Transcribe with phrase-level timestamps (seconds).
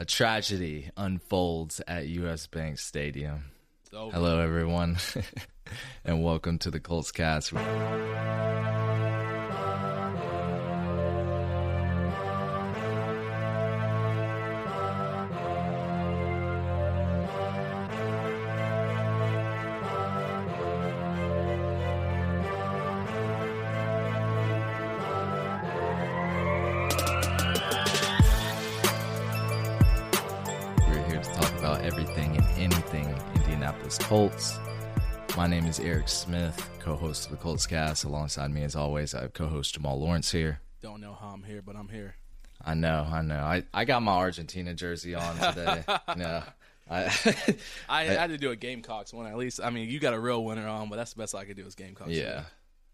[0.00, 3.44] a tragedy unfolds at US Bank Stadium.
[3.92, 4.96] Hello, everyone,
[6.06, 7.52] and welcome to the Colts Cast.
[34.10, 34.58] Colts.
[35.36, 38.02] My name is Eric Smith, co-host of the Colts Cast.
[38.02, 40.58] Alongside me, as always, I have co-host Jamal Lawrence here.
[40.82, 42.16] don't know how I'm here, but I'm here.
[42.60, 43.38] I know, I know.
[43.38, 45.84] I, I got my Argentina jersey on today.
[46.16, 46.42] no,
[46.90, 47.08] I
[47.88, 49.60] I, had to do a Gamecocks one at least.
[49.62, 51.64] I mean, you got a real winner on, but that's the best I could do
[51.64, 52.10] is Gamecocks.
[52.10, 52.42] yeah.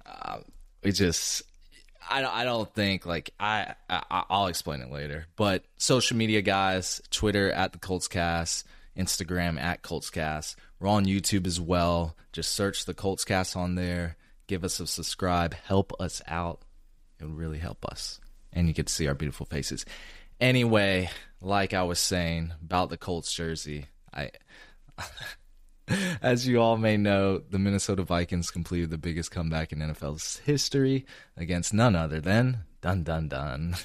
[0.05, 0.41] Uh,
[0.85, 1.45] we just,
[2.11, 5.29] I don't, I don't think like I, I, I'll explain it later.
[5.37, 8.67] But social media guys, Twitter at the Colts Cast,
[8.99, 10.57] Instagram at Colts Cast.
[10.79, 12.17] We're on YouTube as well.
[12.33, 14.17] Just search the Colts Cast on there.
[14.47, 15.55] Give us a subscribe.
[15.55, 16.61] Help us out.
[17.19, 18.21] It would really help us.
[18.53, 19.85] And you get to see our beautiful faces.
[20.41, 21.11] Anyway,
[21.41, 24.31] like I was saying about the Colts jersey, I
[26.23, 31.07] as you all may know, the Minnesota Vikings completed the biggest comeback in NFL's history
[31.37, 33.77] against none other than dun dun dun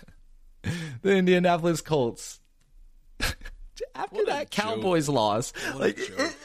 [1.02, 2.41] the Indianapolis Colts.
[3.96, 4.66] After What that joke.
[4.66, 6.10] Cowboys loss, What like joke.
[6.20, 6.36] it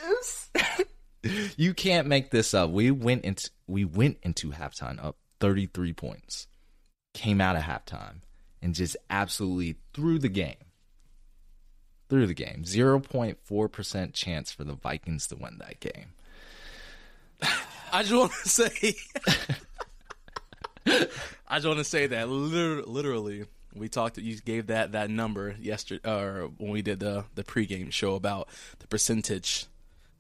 [1.25, 2.71] is, you can't make this up.
[2.71, 6.47] We went into we went into halftime up 33 points.
[7.15, 8.21] Came out of halftime
[8.63, 10.57] and just absolutely threw the game
[12.09, 12.63] through the game.
[12.65, 16.13] 0.4% chance for the Vikings to win that game.
[17.93, 18.95] I just want to say,
[21.49, 23.45] I just want to say that liter- literally,
[23.77, 24.19] we talked.
[24.19, 28.49] You gave that that number yesterday, or when we did the the pregame show about
[28.79, 29.67] the percentage.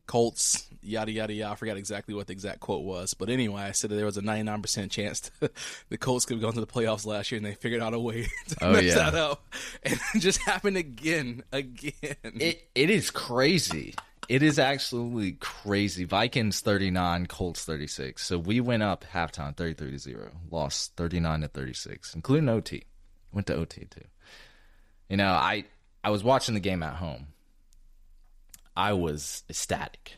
[0.06, 1.50] Colts, yada yada yada.
[1.52, 4.16] I forgot exactly what the exact quote was, but anyway, I said that there was
[4.16, 5.32] a 99% chance
[5.88, 7.98] the Colts could have gone to the playoffs last year, and they figured out a
[7.98, 8.94] way to Oh, mess yeah.
[8.94, 9.44] that up,
[9.82, 11.92] and it just happened again, again.
[12.22, 13.96] It it is crazy.
[14.28, 16.04] It is absolutely crazy.
[16.04, 18.24] Vikings 39, Colts 36.
[18.24, 20.30] So we went up halftime 33 to 0.
[20.52, 22.84] Lost 39 to 36, including OT.
[23.32, 24.04] Went to OT too.
[25.08, 25.64] You know, I
[26.02, 27.28] I was watching the game at home.
[28.76, 30.12] I was ecstatic.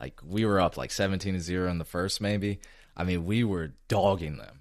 [0.00, 2.60] Like we were up like 17 to 0 in the first maybe.
[2.96, 4.60] I mean, we were dogging them.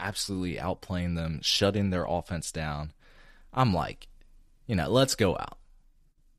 [0.00, 2.92] Absolutely outplaying them, shutting their offense down.
[3.52, 4.08] I'm like,
[4.66, 5.58] you know, let's go out.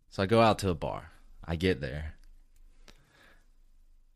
[0.10, 1.12] So I go out to a bar.
[1.46, 2.16] I get there.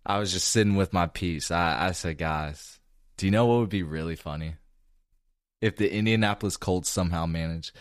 [0.05, 1.51] I was just sitting with my piece.
[1.51, 2.79] I, I said, guys,
[3.17, 4.55] do you know what would be really funny?
[5.61, 7.71] If the Indianapolis Colts somehow managed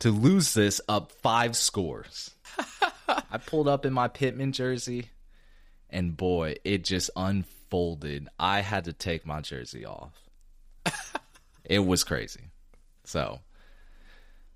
[0.00, 2.30] to lose this up five scores.
[3.08, 5.10] I pulled up in my Pittman jersey,
[5.90, 8.28] and boy, it just unfolded.
[8.38, 10.12] I had to take my jersey off.
[11.64, 12.50] it was crazy.
[13.04, 13.40] So,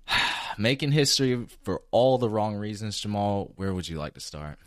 [0.57, 3.53] making history for all the wrong reasons, Jamal.
[3.55, 4.57] Where would you like to start?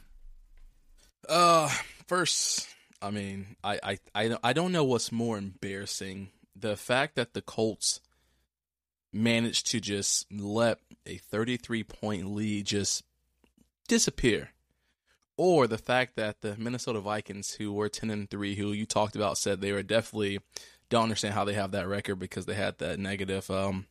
[1.29, 1.69] Uh,
[2.09, 2.69] first,
[3.01, 7.43] I mean, I, I, I, I don't know what's more embarrassing: the fact that the
[7.43, 8.01] Colts
[9.13, 13.05] managed to just let a 33 point lead just
[13.89, 14.51] disappear,
[15.37, 19.17] or the fact that the Minnesota Vikings, who were 10 and three, who you talked
[19.17, 20.41] about, said they were definitely
[20.89, 23.87] don't understand how they have that record because they had that negative um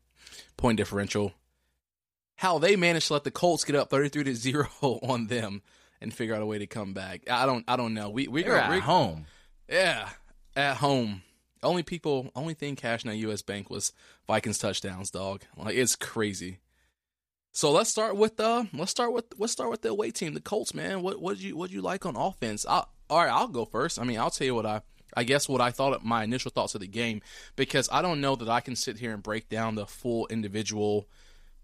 [0.57, 1.33] point differential.
[2.35, 5.61] How they managed to let the Colts get up 33 to zero on them
[5.99, 7.29] and figure out a way to come back.
[7.29, 8.09] I don't I don't know.
[8.09, 9.25] We we You're at home.
[9.69, 10.09] Yeah,
[10.55, 11.21] at home.
[11.63, 13.41] Only people, only thing cashing at U.S.
[13.41, 13.93] Bank was
[14.27, 15.43] Vikings touchdowns, dog.
[15.55, 16.59] Like it's crazy.
[17.51, 20.41] So let's start with uh let's start with let's start with the away team, the
[20.41, 21.01] Colts, man.
[21.01, 22.65] What what did you what did you like on offense?
[22.67, 23.99] I, all right, I'll go first.
[23.99, 24.81] I mean, I'll tell you what I
[25.15, 27.21] I guess what I thought my initial thoughts of the game
[27.55, 31.09] because I don't know that I can sit here and break down the full individual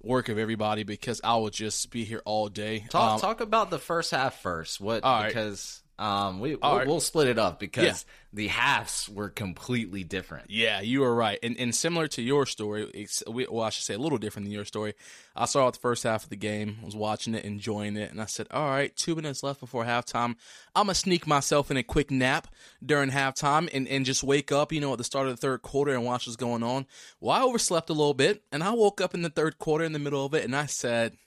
[0.02, 2.86] work of everybody because I will just be here all day.
[2.90, 4.82] Talk Um, talk about the first half first.
[4.82, 5.28] What All right.
[5.28, 6.88] because um we we'll, right.
[6.88, 7.94] we'll split it up because Yeah.
[8.34, 10.50] the halves were completely different.
[10.52, 13.84] Yeah, you were right, and and similar to your story, it's, we- well, I should
[13.84, 14.94] say a little different than your story.
[15.36, 18.22] I saw out the first half of the game, was watching it, enjoying it, and
[18.22, 20.36] I said, "All right, two minutes left before halftime.
[20.76, 22.48] I'm gonna sneak myself in a quick nap
[22.86, 25.64] during halftime and and just wake up, you know, at the start of the third
[25.64, 26.86] quarter and watch what's going on."
[27.20, 29.94] Well, I overslept a little bit, and I woke up in the third quarter in
[29.94, 31.18] the middle of it, and I said,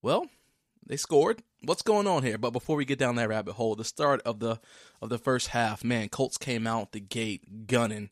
[0.00, 0.28] "Well."
[0.86, 1.42] They scored.
[1.64, 2.38] What's going on here?
[2.38, 4.60] But before we get down that rabbit hole, the start of the
[5.00, 8.10] of the first half, man, Colts came out the gate gunning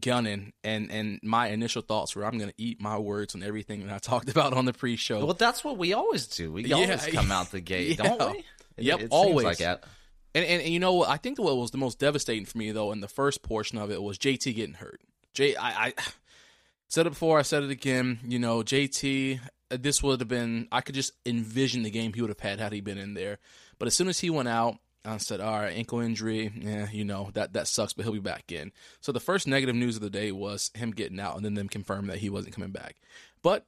[0.00, 3.86] gunning, and and my initial thoughts were I'm going to eat my words on everything
[3.86, 5.24] that I talked about on the pre-show.
[5.24, 6.50] Well, that's what we always do.
[6.52, 8.16] We Yeah, always come out the gate, yeah.
[8.16, 8.38] don't we?
[8.38, 8.44] It-
[8.78, 9.44] Yep, it always.
[9.44, 9.84] Like that.
[10.34, 11.10] And, and and you know what?
[11.10, 13.90] I think what was the most devastating for me though in the first portion of
[13.90, 14.98] it was JT getting hurt.
[15.34, 15.92] J I, I
[16.88, 17.38] said it before.
[17.38, 18.18] I said it again.
[18.26, 19.40] You know, JT.
[19.72, 20.68] Uh, This would have been.
[20.70, 23.38] I could just envision the game he would have had had he been in there.
[23.78, 26.52] But as soon as he went out, I said, "All right, ankle injury.
[26.54, 29.74] Yeah, you know that that sucks, but he'll be back in." So the first negative
[29.74, 32.54] news of the day was him getting out, and then them confirming that he wasn't
[32.54, 32.96] coming back.
[33.42, 33.66] But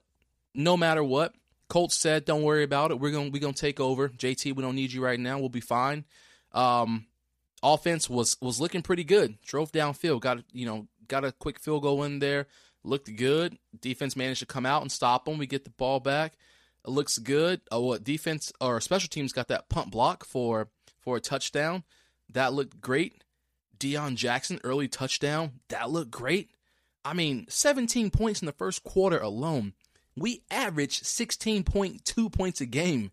[0.54, 1.34] no matter what,
[1.68, 3.00] Colts said, "Don't worry about it.
[3.00, 4.08] We're gonna we're gonna take over.
[4.08, 5.38] JT, we don't need you right now.
[5.38, 6.04] We'll be fine."
[6.52, 7.06] Um,
[7.62, 9.40] offense was was looking pretty good.
[9.42, 12.46] Drove downfield, got you know got a quick field goal in there.
[12.84, 13.58] Looked good.
[13.80, 15.38] Defense managed to come out and stop them.
[15.38, 16.34] We get the ball back.
[16.86, 17.62] It looks good.
[17.72, 20.68] Oh, what defense or special teams got that punt block for
[21.00, 21.84] for a touchdown.
[22.30, 23.24] That looked great.
[23.78, 25.60] Deon Jackson early touchdown.
[25.68, 26.50] That looked great.
[27.04, 29.74] I mean, 17 points in the first quarter alone.
[30.16, 33.10] We averaged 16.2 points a game,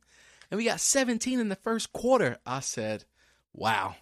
[0.49, 2.37] and we got 17 in the first quarter.
[2.45, 3.05] I said,
[3.53, 3.95] "Wow,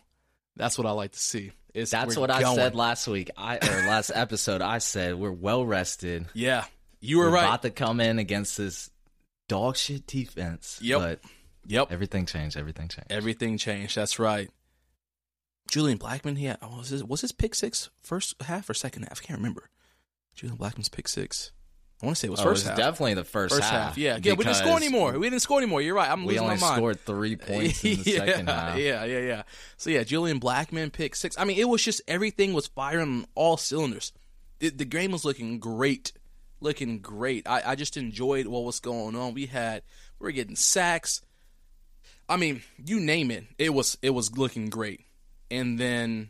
[0.55, 3.29] that's what I like to see." Is That's what I said last week.
[3.37, 4.61] I or last episode.
[4.61, 6.25] I said we're well rested.
[6.33, 6.65] Yeah,
[6.99, 7.45] you were we're right.
[7.45, 8.89] about to come in against this
[9.47, 10.79] dog shit defense.
[10.81, 10.99] Yep.
[10.99, 11.19] But
[11.65, 12.57] yep, everything changed.
[12.57, 13.11] Everything changed.
[13.11, 13.95] everything changed.
[13.95, 14.49] That's right.
[15.69, 19.03] Julian Blackmon, he had, oh, was his, was his pick six first half or second
[19.03, 19.21] half?
[19.23, 19.69] I can't remember.
[20.33, 21.51] Julian Blackmon's pick six.
[22.01, 22.77] I want to say it was Oh, first it was half.
[22.77, 24.33] definitely the first, First half, yeah, yeah.
[24.33, 25.19] We didn't score anymore.
[25.19, 25.81] We didn't score anymore.
[25.81, 26.09] You're right.
[26.09, 26.61] I'm losing my mind.
[26.61, 28.77] We only scored three points in the yeah, second half.
[28.77, 29.43] Yeah, yeah, yeah.
[29.75, 31.37] So yeah, Julian Blackmon pick six.
[31.37, 34.13] I mean, it was just everything was firing on all cylinders.
[34.59, 36.13] The, the game was looking great,
[36.61, 37.47] looking great.
[37.49, 39.33] I, I just enjoyed what was going on.
[39.33, 39.81] We had
[40.19, 41.21] we were getting sacks.
[42.29, 43.43] I mean, you name it.
[43.57, 45.01] It was it was looking great.
[45.51, 46.29] And then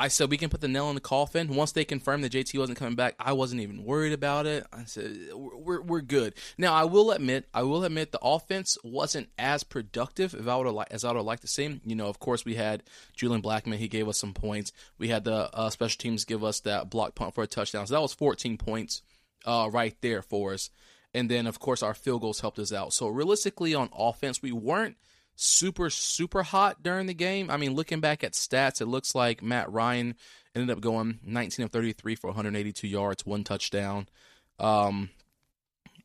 [0.00, 1.54] I said we can put the nail in the coffin.
[1.54, 4.66] Once they confirmed that JT wasn't coming back, I wasn't even worried about it.
[4.72, 6.32] I said we're we're good.
[6.56, 10.72] Now I will admit, I will admit the offense wasn't as productive as I would
[10.72, 11.82] li- as I would have liked to see.
[11.84, 12.82] You know, of course we had
[13.14, 13.76] Julian Blackmon.
[13.76, 14.72] He gave us some points.
[14.96, 17.86] We had the uh, special teams give us that block punt for a touchdown.
[17.86, 19.02] So that was 14 points
[19.44, 20.70] uh, right there for us.
[21.12, 22.94] And then of course our field goals helped us out.
[22.94, 24.96] So realistically on offense, we weren't
[25.40, 27.50] super super hot during the game.
[27.50, 30.14] I mean, looking back at stats, it looks like Matt Ryan
[30.54, 34.08] ended up going 19 of 33 for 182 yards, one touchdown.
[34.58, 35.10] Um,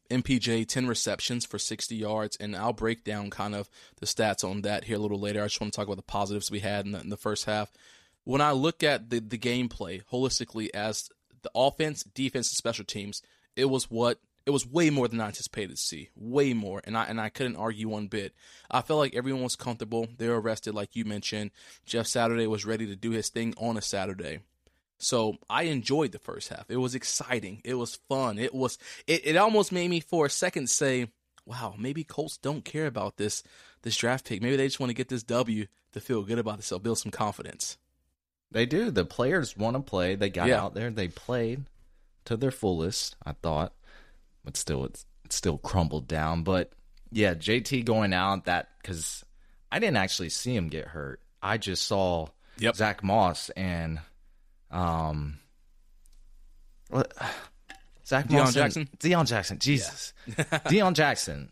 [0.10, 4.62] MPJ 10 receptions for 60 yards, and I'll break down kind of the stats on
[4.62, 5.42] that here a little later.
[5.42, 7.46] I just want to talk about the positives we had in the, in the first
[7.46, 7.72] half.
[8.24, 11.10] When I look at the the gameplay holistically as
[11.42, 13.22] the offense, defense, and special teams,
[13.56, 16.10] it was what it was way more than I anticipated to see.
[16.16, 16.82] Way more.
[16.84, 18.34] And I and I couldn't argue one bit.
[18.70, 20.08] I felt like everyone was comfortable.
[20.18, 21.52] They were rested, like you mentioned.
[21.86, 24.40] Jeff Saturday was ready to do his thing on a Saturday.
[24.98, 26.66] So I enjoyed the first half.
[26.70, 27.62] It was exciting.
[27.66, 28.38] It was fun.
[28.38, 28.78] It was
[29.08, 31.08] it, it almost made me for a second say,
[31.46, 33.44] Wow, maybe Colts don't care about this
[33.82, 34.42] this draft pick.
[34.42, 37.12] Maybe they just want to get this W to feel good about themselves, build some
[37.12, 37.78] confidence.
[38.52, 38.90] They do.
[38.92, 40.16] The players want to play.
[40.16, 40.62] They got Yeah.
[40.64, 40.90] out there.
[40.92, 41.66] They played
[42.26, 43.16] to their fullest.
[43.26, 43.74] I thought,
[44.46, 46.44] but still, it's, it's still crumbled down.
[46.44, 46.72] But
[47.12, 49.26] yeah, JT going out that because
[49.72, 51.22] I didn't actually see him get hurt.
[51.42, 52.28] I just saw
[52.58, 52.76] Yep.
[52.76, 54.00] Zach Moss and
[54.72, 55.40] um,
[56.90, 57.12] what?
[58.08, 58.88] Zach Deon Moss Jackson?
[59.00, 59.60] Deon Jackson.
[59.60, 61.50] Jesus, Deon Jackson.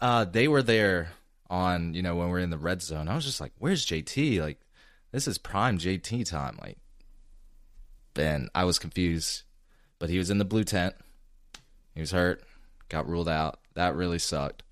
[0.00, 1.10] Uh, they were there
[1.50, 3.08] on you know when we we're in the red zone.
[3.08, 4.60] I was just like, "Where's JT?" Like,
[5.10, 6.58] this is prime JT time.
[6.62, 6.78] Like,
[8.14, 9.42] and I was confused,
[9.98, 10.94] but he was in the blue tent.
[11.94, 12.44] He was hurt,
[12.88, 13.58] got ruled out.
[13.74, 14.62] That really sucked.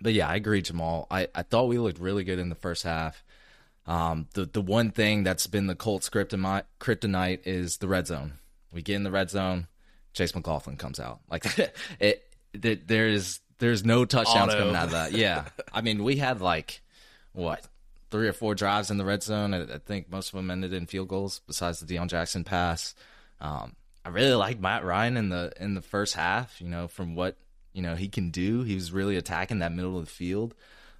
[0.00, 1.06] But yeah, I agree, Jamal.
[1.10, 3.22] I, I thought we looked really good in the first half.
[3.86, 8.34] Um, the the one thing that's been the Colts kryptonite, kryptonite is the red zone.
[8.72, 9.66] We get in the red zone,
[10.12, 11.20] Chase McLaughlin comes out.
[11.30, 11.44] Like
[12.00, 14.60] it, it there's there's no touchdowns Auto.
[14.60, 15.12] coming out of that.
[15.12, 16.80] Yeah, I mean we had like
[17.32, 17.66] what
[18.10, 19.54] three or four drives in the red zone.
[19.54, 21.40] I, I think most of them ended in field goals.
[21.46, 22.94] Besides the Deon Jackson pass,
[23.40, 26.60] um, I really liked Matt Ryan in the in the first half.
[26.60, 27.36] You know, from what
[27.72, 30.54] you know he can do, he was really attacking that middle of the field.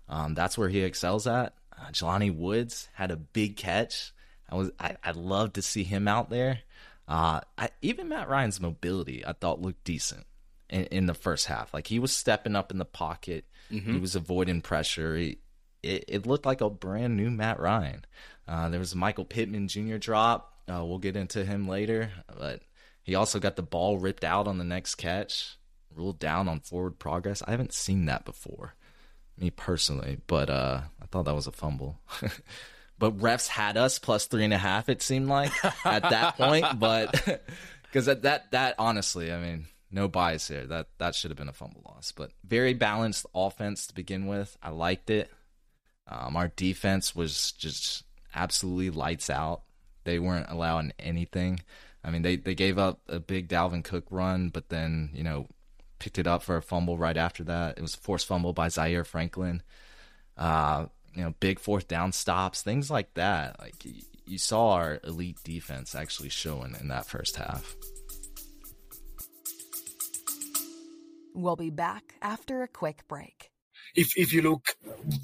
[0.08, 1.54] Um, that's where he excels at.
[1.76, 4.12] Uh, Jelani Woods had a big catch.
[4.48, 6.60] I was I, I'd love to see him out there.
[7.08, 10.26] Uh, I, even Matt Ryan's mobility I thought looked decent
[10.68, 11.72] in, in the first half.
[11.72, 13.44] Like he was stepping up in the pocket.
[13.92, 15.16] He was avoiding pressure.
[15.16, 15.38] He,
[15.82, 18.04] it, it looked like a brand new Matt Ryan.
[18.46, 19.96] Uh, there was a Michael Pittman Jr.
[19.96, 20.54] drop.
[20.68, 22.62] Uh, we'll get into him later, but
[23.02, 25.56] he also got the ball ripped out on the next catch,
[25.94, 27.42] ruled down on forward progress.
[27.46, 28.74] I haven't seen that before,
[29.36, 32.00] me personally, but uh, I thought that was a fumble.
[32.98, 34.88] but refs had us plus three and a half.
[34.88, 35.52] It seemed like
[35.84, 37.42] at that point, but
[37.82, 40.66] because that, that that honestly, I mean, no bias here.
[40.66, 44.56] That that should have been a fumble loss, but very balanced offense to begin with.
[44.62, 45.30] I liked it.
[46.06, 48.04] Um, our defense was just
[48.34, 49.62] absolutely lights out.
[50.04, 51.60] They weren't allowing anything.
[52.02, 55.46] I mean, they, they gave up a big Dalvin Cook run, but then, you know,
[55.98, 57.76] picked it up for a fumble right after that.
[57.76, 59.62] It was a forced fumble by Zaire Franklin.
[60.36, 63.60] Uh, you know, big fourth down stops, things like that.
[63.60, 63.74] Like
[64.24, 67.76] you saw our elite defense actually showing in that first half.
[71.34, 73.50] We'll be back after a quick break
[73.94, 74.74] if if you look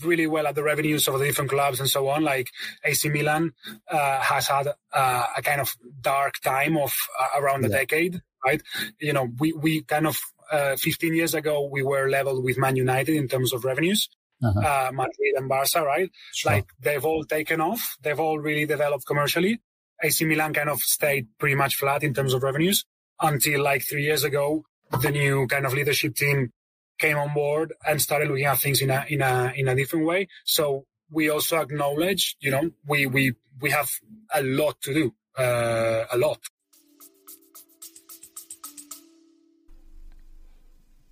[0.04, 2.48] really well at the revenues of the different clubs and so on, like
[2.84, 3.52] AC Milan
[3.90, 8.62] uh, has had uh, a kind of dark time of uh, around a decade, right?
[9.00, 10.18] You know, we we kind of
[10.50, 14.08] uh, 15 years ago we were leveled with Man United in terms of revenues.
[14.42, 14.60] Uh-huh.
[14.60, 16.10] Uh, Madrid and Barca, right?
[16.34, 16.52] Sure.
[16.52, 17.96] Like they've all taken off.
[18.02, 19.60] They've all really developed commercially.
[20.02, 22.84] AC Milan kind of stayed pretty much flat in terms of revenues
[23.20, 24.64] until like three years ago.
[25.00, 26.52] The new kind of leadership team
[26.98, 30.06] came on board and started looking at things in a in a in a different
[30.06, 30.28] way.
[30.44, 33.90] So we also acknowledge, you know, we we we have
[34.34, 36.40] a lot to do, uh, a lot.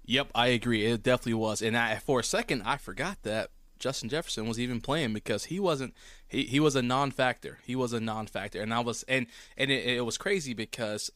[0.07, 0.85] Yep, I agree.
[0.85, 4.81] It definitely was, and I, for a second I forgot that Justin Jefferson was even
[4.81, 5.95] playing because he wasn't.
[6.29, 7.59] He, he was a non-factor.
[7.65, 9.27] He was a non-factor, and I was and
[9.57, 11.11] and it, it was crazy because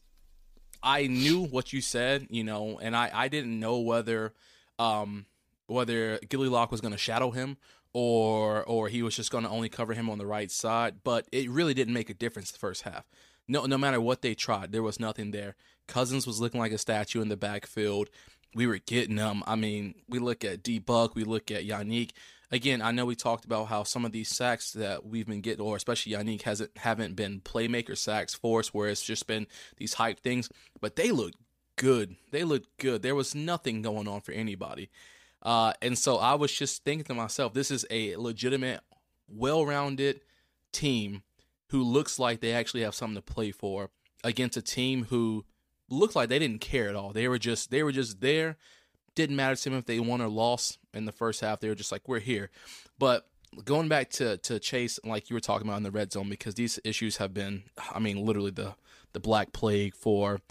[0.81, 4.33] I knew what you said, you know, and I I didn't know whether
[4.79, 5.25] um,
[5.67, 7.57] whether Gilly Lock was going to shadow him
[7.93, 10.97] or or he was just going to only cover him on the right side.
[11.03, 13.05] But it really didn't make a difference the first half.
[13.47, 15.55] No, no matter what they tried, there was nothing there.
[15.87, 18.09] Cousins was looking like a statue in the backfield.
[18.53, 19.43] We were getting them.
[19.45, 22.11] I mean, we look at D Buck, we look at Yannick.
[22.51, 25.63] Again, I know we talked about how some of these sacks that we've been getting,
[25.63, 29.45] or especially Yannick, hasn't haven't been playmaker sacks for us, where it's just been
[29.77, 30.49] these hype things.
[30.79, 31.33] But they look
[31.79, 32.17] good.
[32.31, 33.01] They looked good.
[33.01, 34.89] There was nothing going on for anybody.
[35.41, 38.81] Uh, and so I was just thinking to myself, this is a legitimate,
[39.29, 40.19] well rounded
[40.73, 41.23] team
[41.69, 43.89] who looks like they actually have something to play for
[44.23, 45.45] against a team who
[45.89, 47.13] looked like they didn't care at all.
[47.13, 48.57] They were just they were just there.
[49.15, 51.61] Didn't matter to them if they won or lost in the first half.
[51.61, 52.49] They were just like, we're here.
[52.97, 53.27] But
[53.63, 56.55] going back to to Chase, like you were talking about in the red zone, because
[56.55, 58.75] these issues have been, I mean, literally the
[59.13, 60.41] the black plague for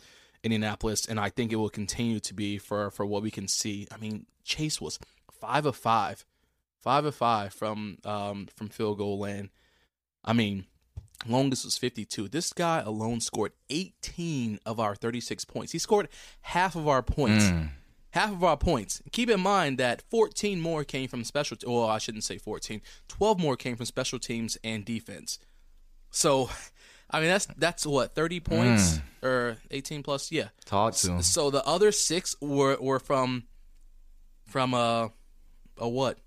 [0.43, 3.87] Indianapolis, and I think it will continue to be for for what we can see.
[3.93, 4.99] I mean, Chase was
[5.31, 6.25] five of five,
[6.79, 9.51] five of five from um, from field goal land.
[10.25, 10.67] I mean,
[11.27, 12.29] longest was 52.
[12.29, 15.73] This guy alone scored 18 of our 36 points.
[15.73, 16.09] He scored
[16.43, 17.47] half of our points.
[17.47, 17.71] Mm.
[18.13, 19.03] Half of our points.
[19.13, 21.59] Keep in mind that 14 more came from special.
[21.67, 22.81] Well, I shouldn't say 14.
[23.09, 25.39] 12 more came from special teams and defense.
[26.11, 26.49] So
[27.11, 29.27] I mean, that's that's what thirty points mm.
[29.27, 30.31] or eighteen plus.
[30.31, 31.23] Yeah, talk to him.
[31.23, 33.45] So the other six were were from
[34.47, 35.11] from a
[35.79, 36.19] a what?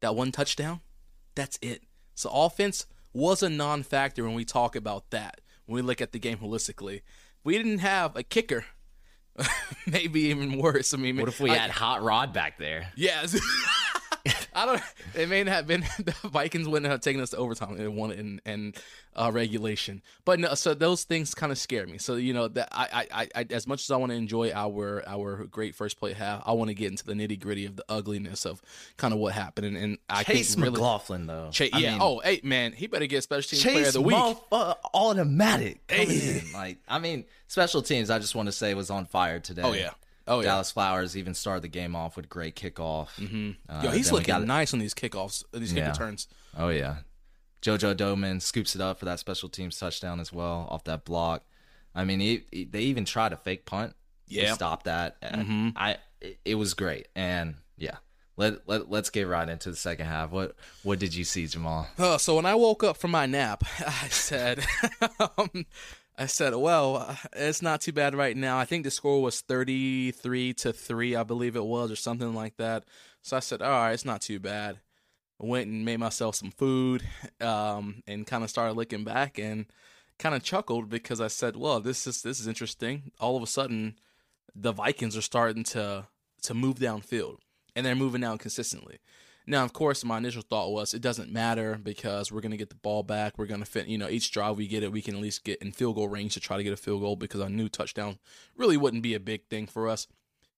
[0.00, 0.80] That one touchdown.
[1.34, 1.82] That's it.
[2.14, 5.40] So offense was a non-factor when we talk about that.
[5.66, 7.02] When we look at the game holistically,
[7.44, 8.64] we didn't have a kicker.
[9.86, 10.94] maybe even worse.
[10.94, 12.92] I mean, what if we I, had Hot Rod back there?
[12.96, 13.38] Yes.
[14.58, 14.82] I don't.
[15.14, 18.10] It may not have been the Vikings wouldn't have taken us to overtime and won
[18.10, 18.74] it in, in
[19.16, 20.02] uh, regulation.
[20.24, 21.98] But no, so those things kind of scare me.
[21.98, 25.02] So you know that I, I, I as much as I want to enjoy our
[25.06, 27.84] our great first play half, I want to get into the nitty gritty of the
[27.88, 28.60] ugliness of
[28.96, 29.66] kind of what happened.
[29.66, 31.48] And, and I Chase think really, McLaughlin though.
[31.50, 31.92] Chase, yeah.
[31.92, 34.36] Mean, oh, hey man, he better get special teams Chase player of the week.
[34.52, 35.80] Uh, automatic.
[35.88, 36.42] Hey.
[36.52, 38.10] Like I mean, special teams.
[38.10, 39.62] I just want to say was on fire today.
[39.62, 39.90] Oh yeah.
[40.28, 40.46] Oh, yeah.
[40.46, 43.08] Dallas Flowers even started the game off with a great kickoff.
[43.18, 43.50] Mm-hmm.
[43.68, 45.90] Uh, Yo, he's looking nice on these kickoffs, these kick yeah.
[45.90, 46.28] returns.
[46.56, 46.96] Oh yeah,
[47.62, 51.44] JoJo Domann scoops it up for that special teams touchdown as well off that block.
[51.94, 53.94] I mean, he, he, they even tried a fake punt.
[54.26, 55.20] Yeah, stop that.
[55.22, 55.70] Mm-hmm.
[55.76, 57.96] I it, it, was great, and yeah.
[58.36, 60.30] Let, let let's get right into the second half.
[60.30, 60.54] What
[60.84, 61.88] what did you see, Jamal?
[61.98, 64.64] Uh, so when I woke up from my nap, I said,
[65.36, 65.66] um,
[66.20, 68.58] I said, well, it's not too bad right now.
[68.58, 72.56] I think the score was 33 to 3, I believe it was, or something like
[72.56, 72.84] that.
[73.22, 74.80] So I said, all right, it's not too bad.
[75.40, 77.04] I went and made myself some food
[77.40, 79.66] um, and kind of started looking back and
[80.18, 83.12] kind of chuckled because I said, well, this is this is interesting.
[83.20, 83.94] All of a sudden,
[84.56, 86.08] the Vikings are starting to
[86.42, 87.36] to move downfield
[87.76, 88.98] and they're moving down consistently.
[89.48, 92.68] Now, of course, my initial thought was it doesn't matter because we're going to get
[92.68, 93.38] the ball back.
[93.38, 95.42] We're going to fit, you know, each drive we get it, we can at least
[95.42, 97.70] get in field goal range to try to get a field goal because I knew
[97.70, 98.18] touchdown
[98.56, 100.06] really wouldn't be a big thing for us.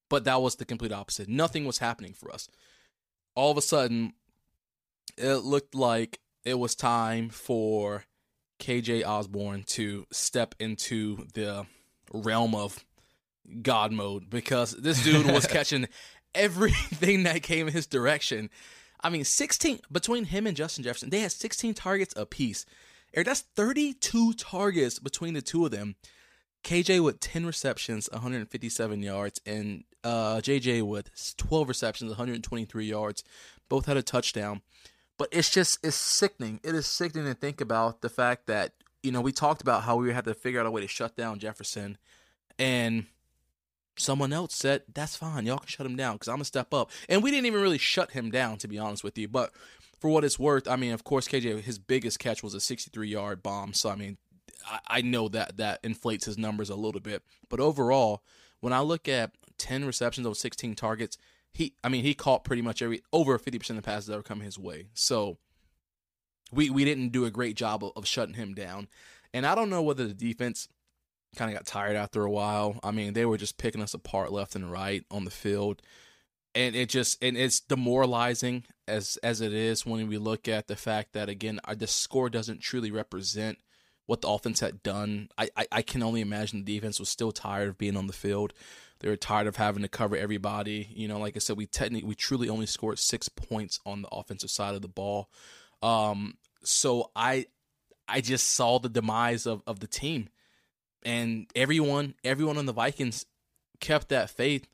[0.09, 1.29] But that was the complete opposite.
[1.29, 2.49] Nothing was happening for us.
[3.37, 4.15] All of a sudden,
[5.17, 8.07] it looked like it was time for
[8.59, 11.65] KJ Osborn to step into the
[12.13, 12.85] realm of
[13.63, 15.87] God mode because this dude was catching
[16.35, 18.51] everything that came in his direction.
[19.02, 22.66] I mean, 16 between him and Justin Jefferson, they had 16 targets apiece.
[23.14, 25.97] Eric, that's 32 targets between the two of them.
[26.62, 33.25] KJ with 10 receptions, 157 yards, and uh, JJ with 12 receptions, 123 yards.
[33.69, 34.61] Both had a touchdown.
[35.16, 36.61] But it's just, it's sickening.
[36.62, 39.97] It is sickening to think about the fact that, you know, we talked about how
[39.97, 41.99] we had to figure out a way to shut down Jefferson.
[42.59, 43.07] And
[43.97, 45.47] someone else said, that's fine.
[45.47, 46.91] Y'all can shut him down because I'm going to step up.
[47.09, 49.29] And we didn't even really shut him down, to be honest with you.
[49.29, 49.51] But
[49.99, 53.09] for what it's worth, I mean, of course, KJ, his biggest catch was a 63
[53.09, 53.75] yard bomb.
[53.75, 54.17] So, I mean,
[54.87, 57.23] I, know that that inflates his numbers a little bit.
[57.49, 58.23] But overall,
[58.61, 61.19] when I look at 10 receptions of 16 targets,
[61.53, 64.23] he, I mean, he caught pretty much every over 50% of the passes that were
[64.23, 64.87] coming his way.
[64.95, 65.39] So
[66.53, 68.89] we we didn't do a great job of, of shutting him down.
[69.33, 70.69] And I don't know whether the defense
[71.37, 72.81] kind of got tired after a while.
[72.83, 75.83] I mean, they were just picking us apart left and right on the field.
[76.55, 80.75] And it just and it's demoralizing as as it is when we look at the
[80.75, 83.59] fact that again our, the score doesn't truly represent
[84.07, 85.29] what the offense had done.
[85.39, 88.13] I, I, I can only imagine the defense was still tired of being on the
[88.13, 88.53] field.
[88.99, 90.89] They were tired of having to cover everybody.
[90.91, 94.09] You know, like I said, we technically we truly only scored six points on the
[94.09, 95.31] offensive side of the ball.
[95.81, 96.35] Um,
[96.65, 97.47] so I
[98.09, 100.29] I just saw the demise of, of the team.
[101.02, 103.26] And everyone everyone on the Vikings
[103.80, 104.69] kept that faith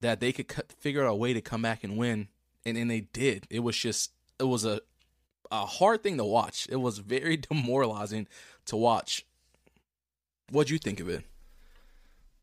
[0.00, 2.28] that they could figure out a way to come back and win.
[2.64, 3.46] And and they did.
[3.50, 4.80] It was just it was a
[5.50, 6.66] a hard thing to watch.
[6.70, 8.28] It was very demoralizing
[8.66, 9.24] to watch.
[10.50, 11.24] What'd you think of it?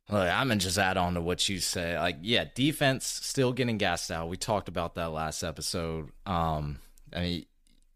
[0.09, 1.97] Look, I'm gonna just add on to what you say.
[1.97, 4.29] Like, yeah, defense still getting gassed out.
[4.29, 6.09] We talked about that last episode.
[6.25, 6.79] Um,
[7.13, 7.45] I mean,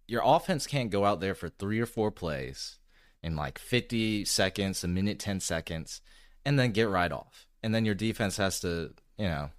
[0.08, 2.78] your offense can't go out there for three or four plays
[3.24, 6.02] in like 50 seconds, a minute, 10 seconds,
[6.46, 7.48] and then get right off.
[7.64, 9.50] And then your defense has to, you know,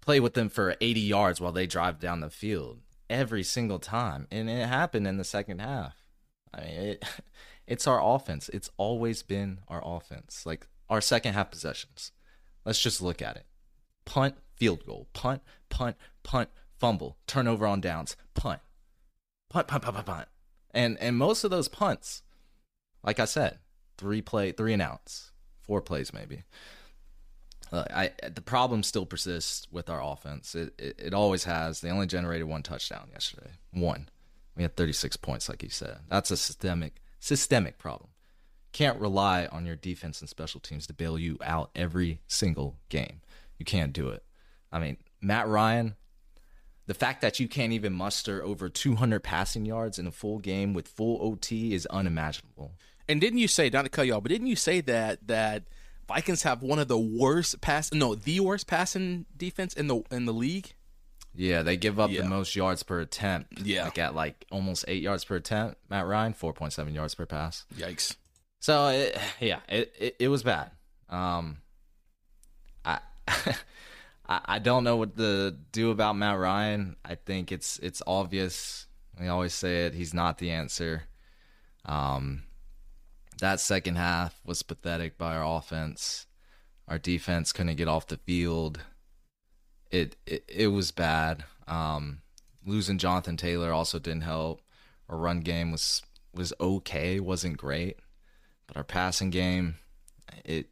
[0.00, 2.78] play with them for 80 yards while they drive down the field
[3.10, 4.26] every single time.
[4.30, 5.94] And it happened in the second half.
[6.54, 7.04] I mean, it,
[7.66, 8.48] it's our offense.
[8.52, 10.46] It's always been our offense.
[10.46, 12.12] Like our second half possessions.
[12.64, 13.46] Let's just look at it.
[14.04, 15.08] Punt, field goal.
[15.12, 18.60] Punt, punt, punt, fumble, turnover on downs, punt.
[19.50, 20.28] Punt, punt, punt, punt, punt.
[20.72, 22.22] And and most of those punts,
[23.02, 23.58] like I said,
[23.98, 25.32] three play, three and outs,
[25.62, 26.44] four plays maybe.
[27.72, 30.54] Uh, I the problem still persists with our offense.
[30.54, 31.80] It, it, it always has.
[31.80, 33.50] They only generated one touchdown yesterday.
[33.72, 34.08] One.
[34.56, 35.98] We had 36 points, like you said.
[36.08, 38.10] That's a systemic systemic problem.
[38.72, 43.20] Can't rely on your defense and special teams to bail you out every single game.
[43.58, 44.24] You can't do it.
[44.72, 45.96] I mean, Matt Ryan,
[46.86, 50.72] the fact that you can't even muster over 200 passing yards in a full game
[50.72, 52.72] with full OT is unimaginable.
[53.10, 55.64] And didn't you say, not to cut you off, but didn't you say that that
[56.06, 60.26] Vikings have one of the worst pass, no, the worst passing defense in the in
[60.26, 60.74] the league?
[61.34, 62.22] Yeah, they give up yeah.
[62.22, 63.62] the most yards per attempt.
[63.62, 65.78] Yeah, like at like almost eight yards per attempt.
[65.88, 67.64] Matt Ryan, four point seven yards per pass.
[67.76, 68.14] Yikes.
[68.60, 70.70] So it, yeah, it, it, it was bad.
[71.08, 71.58] Um,
[72.84, 73.00] I
[74.28, 76.94] I don't know what to do about Matt Ryan.
[77.04, 78.86] I think it's it's obvious.
[79.18, 79.94] We always say it.
[79.94, 81.02] He's not the answer.
[81.84, 82.44] Um,
[83.40, 86.26] that second half was pathetic by our offense.
[86.88, 88.80] Our defense couldn't get off the field.
[89.90, 91.44] It it, it was bad.
[91.66, 92.22] Um,
[92.64, 94.62] losing Jonathan Taylor also didn't help.
[95.08, 97.96] Our run game was was okay, wasn't great.
[98.66, 99.76] But our passing game,
[100.44, 100.68] it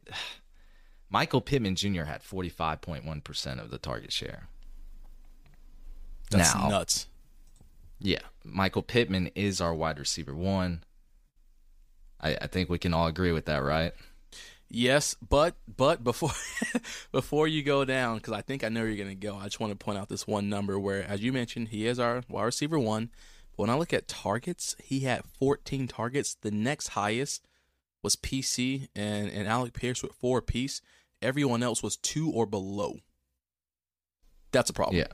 [1.09, 2.03] Michael Pittman Jr.
[2.03, 4.47] had 45.1% of the target share.
[6.29, 7.07] That's now, nuts.
[7.99, 8.19] Yeah.
[8.43, 10.83] Michael Pittman is our wide receiver one.
[12.21, 13.93] I, I think we can all agree with that, right?
[14.69, 16.31] Yes, but but before
[17.11, 19.35] before you go down, because I think I know you're going to go.
[19.35, 21.97] I just want to point out this one number where, as you mentioned, he is
[21.97, 23.09] our wide receiver one.
[23.51, 26.35] But when I look at targets, he had 14 targets.
[26.35, 27.47] The next highest
[28.03, 30.81] was PC and, and Alec Pierce with four apiece.
[31.21, 32.99] Everyone else was two or below.
[34.51, 34.97] That's a problem.
[34.97, 35.07] Yeah.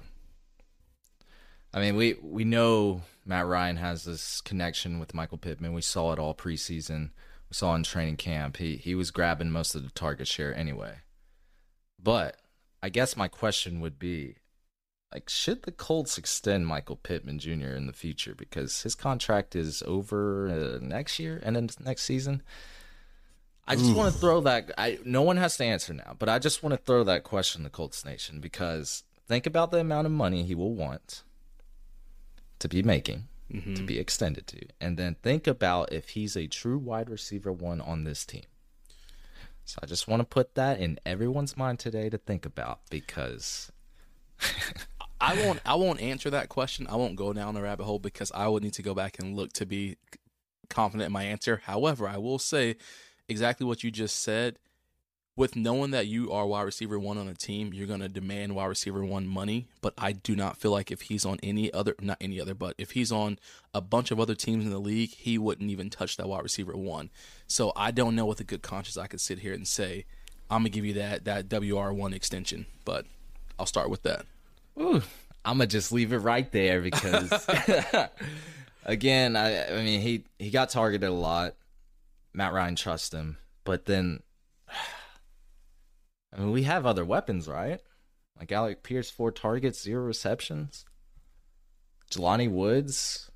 [1.75, 5.73] I mean, we we know Matt Ryan has this connection with Michael Pittman.
[5.73, 7.09] We saw it all preseason.
[7.49, 8.57] We saw in training camp.
[8.57, 10.99] He he was grabbing most of the target share anyway.
[12.01, 12.37] But
[12.81, 14.37] I guess my question would be
[15.13, 17.75] like should the Colts extend Michael Pittman Jr.
[17.75, 22.41] in the future because his contract is over uh, next year and then next season?
[23.67, 24.71] I just want to throw that.
[24.77, 27.63] I no one has to answer now, but I just want to throw that question
[27.63, 31.23] to Colts Nation because think about the amount of money he will want
[32.59, 33.85] to be making to mm-hmm.
[33.85, 38.03] be extended to, and then think about if he's a true wide receiver one on
[38.03, 38.43] this team.
[39.65, 43.71] So I just want to put that in everyone's mind today to think about because
[45.21, 45.59] I won't.
[45.65, 46.87] I won't answer that question.
[46.87, 49.35] I won't go down the rabbit hole because I would need to go back and
[49.35, 49.97] look to be
[50.69, 51.61] confident in my answer.
[51.63, 52.75] However, I will say
[53.27, 54.59] exactly what you just said.
[55.37, 58.55] With knowing that you are wide receiver one on a team, you're going to demand
[58.55, 59.67] wide receiver one money.
[59.81, 62.73] But I do not feel like if he's on any other, not any other, but
[62.77, 63.37] if he's on
[63.73, 66.77] a bunch of other teams in the league, he wouldn't even touch that wide receiver
[66.77, 67.09] one.
[67.47, 70.05] So I don't know with a good conscience I could sit here and say,
[70.49, 72.65] I'm gonna give you that that WR one extension.
[72.85, 73.05] But
[73.57, 74.25] I'll start with that.
[74.79, 75.01] Ooh,
[75.43, 77.31] I'm gonna just leave it right there because,
[78.85, 81.55] again, I, I mean he he got targeted a lot.
[82.33, 84.21] Matt Ryan trusts him, but then,
[86.35, 87.79] I mean, we have other weapons, right?
[88.37, 90.85] Like Alec Pierce, four targets, zero receptions.
[92.11, 93.31] Jelani Woods,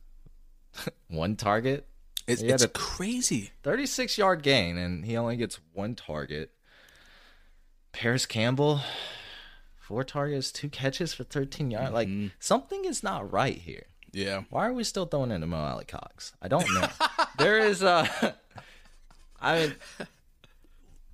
[1.09, 1.87] one target,
[2.27, 3.51] It's, it's a- crazy.
[3.63, 6.51] 36 yard gain, and he only gets one target.
[7.91, 8.81] Parris Campbell,
[9.79, 11.91] four targets, two catches for 13 yards.
[11.93, 12.09] Like
[12.39, 13.85] something is not right here.
[14.11, 14.43] Yeah.
[14.49, 16.33] Why are we still throwing into Mo Alie-Cox?
[16.41, 16.87] I don't know.
[17.37, 18.07] there is uh
[19.41, 19.75] I mean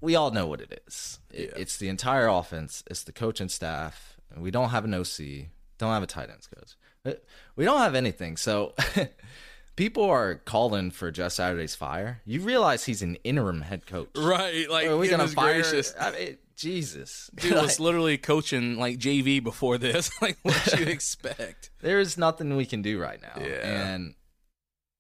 [0.06, 1.20] we all know what it is.
[1.32, 1.62] It- Yeah.
[1.62, 4.18] It's the entire offense, it's the coaching staff.
[4.32, 6.76] and We don't have an OC, don't have a tight ends coach.
[7.06, 7.20] Uh,
[7.56, 8.38] we don't have anything.
[8.38, 8.74] So
[9.76, 12.22] people are calling for Jeff Saturday's fire.
[12.26, 14.10] You realize he's an interim head coach.
[14.16, 14.70] Right.
[14.70, 15.62] Like, Are we gonna fire?
[15.62, 15.94] gracious.
[16.00, 20.10] I mean, Jesus, Dude was literally coaching like JV before this.
[20.22, 21.70] like, what you expect?
[21.82, 23.42] there is nothing we can do right now.
[23.44, 23.94] Yeah.
[23.94, 24.16] And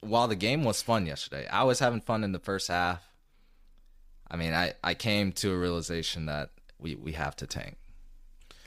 [0.01, 3.01] while the game was fun yesterday, I was having fun in the first half.
[4.29, 7.77] I mean, I, I came to a realization that we, we have to tank.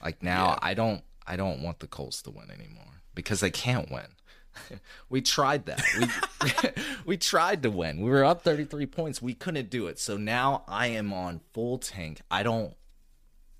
[0.03, 0.59] Like now, Yeah.
[0.63, 4.07] I don't I don't want the Colts to win anymore because they can't win.
[5.11, 5.83] we tried that.
[5.99, 8.01] We we tried to win.
[8.01, 9.21] We were up 33 points.
[9.21, 9.99] We couldn't do it.
[9.99, 12.23] So now I am on full tank.
[12.31, 12.75] I don't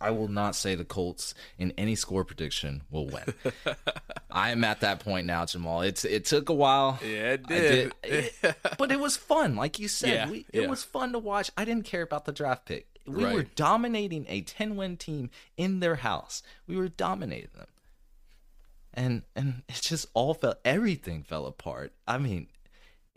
[0.01, 3.35] I will not say the Colts in any score prediction will win.
[4.31, 5.83] I am at that point now, Jamal.
[5.83, 6.99] It's it took a while.
[7.03, 7.93] Yeah, it I did.
[8.05, 10.11] it- but it was fun, like you said.
[10.11, 10.63] Yeah, we, yeah.
[10.63, 11.51] It was fun to watch.
[11.57, 12.87] I didn't care about the draft pick.
[13.07, 16.43] We were dominating a ten win team in their house.
[16.67, 17.67] We were dominating them,
[18.95, 20.57] and and it just all fell.
[20.65, 21.93] Everything fell apart.
[22.07, 22.49] I mean,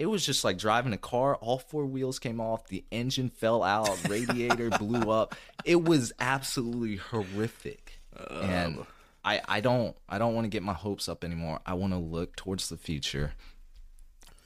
[0.02, 1.36] it was just like driving a car.
[1.36, 2.68] All four wheels came off.
[2.68, 4.10] The engine fell out.
[4.10, 5.36] Radiator blew up.
[5.64, 8.00] It was absolutely horrific.
[8.42, 8.84] and
[9.24, 11.60] I, I don't I don't want to get my hopes up anymore.
[11.68, 13.34] I want to look towards the future.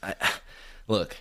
[0.04, 0.15] I,
[0.89, 1.15] look,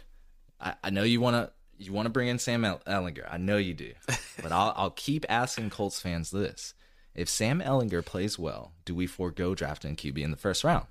[0.60, 3.28] I, I know you want to you want to bring in Sam Ehlinger.
[3.30, 3.92] I know you do,
[4.42, 6.74] but I'll I'll keep asking Colts fans this:
[7.14, 10.86] If Sam Ehlinger plays well, do we forego drafting QB in the first round?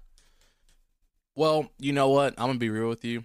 [1.35, 2.33] Well, you know what?
[2.37, 3.23] I'm gonna be real with you.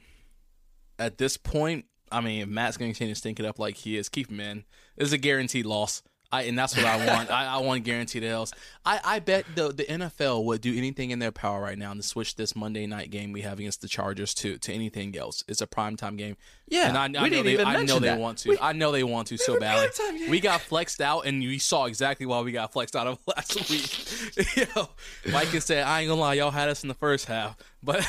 [0.98, 3.96] At this point, I mean, if Matt's gonna continue to stink it up like he
[3.96, 4.64] is, keep him in.
[4.96, 6.02] This is a guaranteed loss.
[6.30, 7.30] I and that's what I want.
[7.30, 8.52] I, I want guaranteed L's.
[8.84, 12.02] I, I bet the the NFL would do anything in their power right now to
[12.02, 15.42] switch this Monday night game we have against the Chargers to to anything else.
[15.48, 16.36] It's a primetime game.
[16.68, 18.18] Yeah, and I, I we know they, I know mention they that.
[18.18, 18.50] want to.
[18.50, 19.88] We- I know they want to so badly.
[20.28, 23.70] We got flexed out, and you saw exactly why we got flexed out of last
[23.70, 24.56] week.
[24.76, 24.90] Yo,
[25.32, 28.06] Mike can say, I ain't gonna lie, y'all had us in the first half, but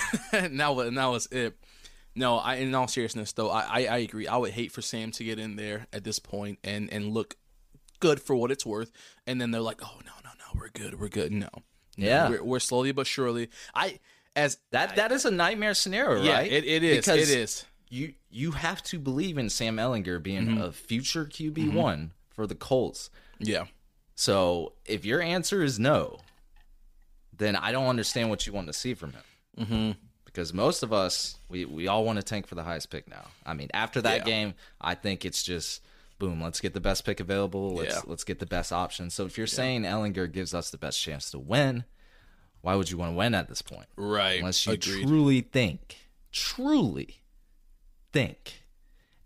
[0.52, 1.56] now wa- now was it.
[2.16, 4.28] No, I in all seriousness though, I, I I agree.
[4.28, 7.36] I would hate for Sam to get in there at this point and and look
[8.00, 8.92] good for what it's worth,
[9.28, 11.32] and then they're like, oh no no no, we're good, we're good.
[11.32, 11.50] No,
[11.98, 12.30] No, Yeah.
[12.30, 13.50] we're, we're slowly but surely.
[13.76, 14.00] I
[14.36, 16.52] as That that is a nightmare scenario, yeah, right?
[16.52, 17.66] it, it is, Because it is.
[17.90, 20.62] You you have to believe in Sam Ehlinger being Mm-hmm.
[20.62, 23.10] a future QB one for the Colts.
[23.40, 23.66] Yeah,
[24.16, 26.20] So if your answer is no,
[27.36, 29.24] then I don't understand what you want to see from him.
[29.60, 29.92] Mm-hmm.
[30.26, 33.26] Because most of us, we, we all want to tank for the highest pick now.
[33.46, 34.24] I mean, after that Yeah.
[34.26, 35.82] game, I think it's just
[36.20, 36.42] boom.
[36.42, 37.76] Let's get the best pick available.
[37.76, 38.02] Let's Yeah.
[38.06, 39.10] let's get the best option.
[39.10, 41.86] So if you're saying Ehlinger gives us the best chance to win,
[42.62, 43.88] why would you want to win at this point?
[43.96, 44.40] right.
[44.40, 45.08] Unless you Agreed.
[45.08, 45.98] truly think,
[46.32, 47.22] truly
[48.12, 48.64] think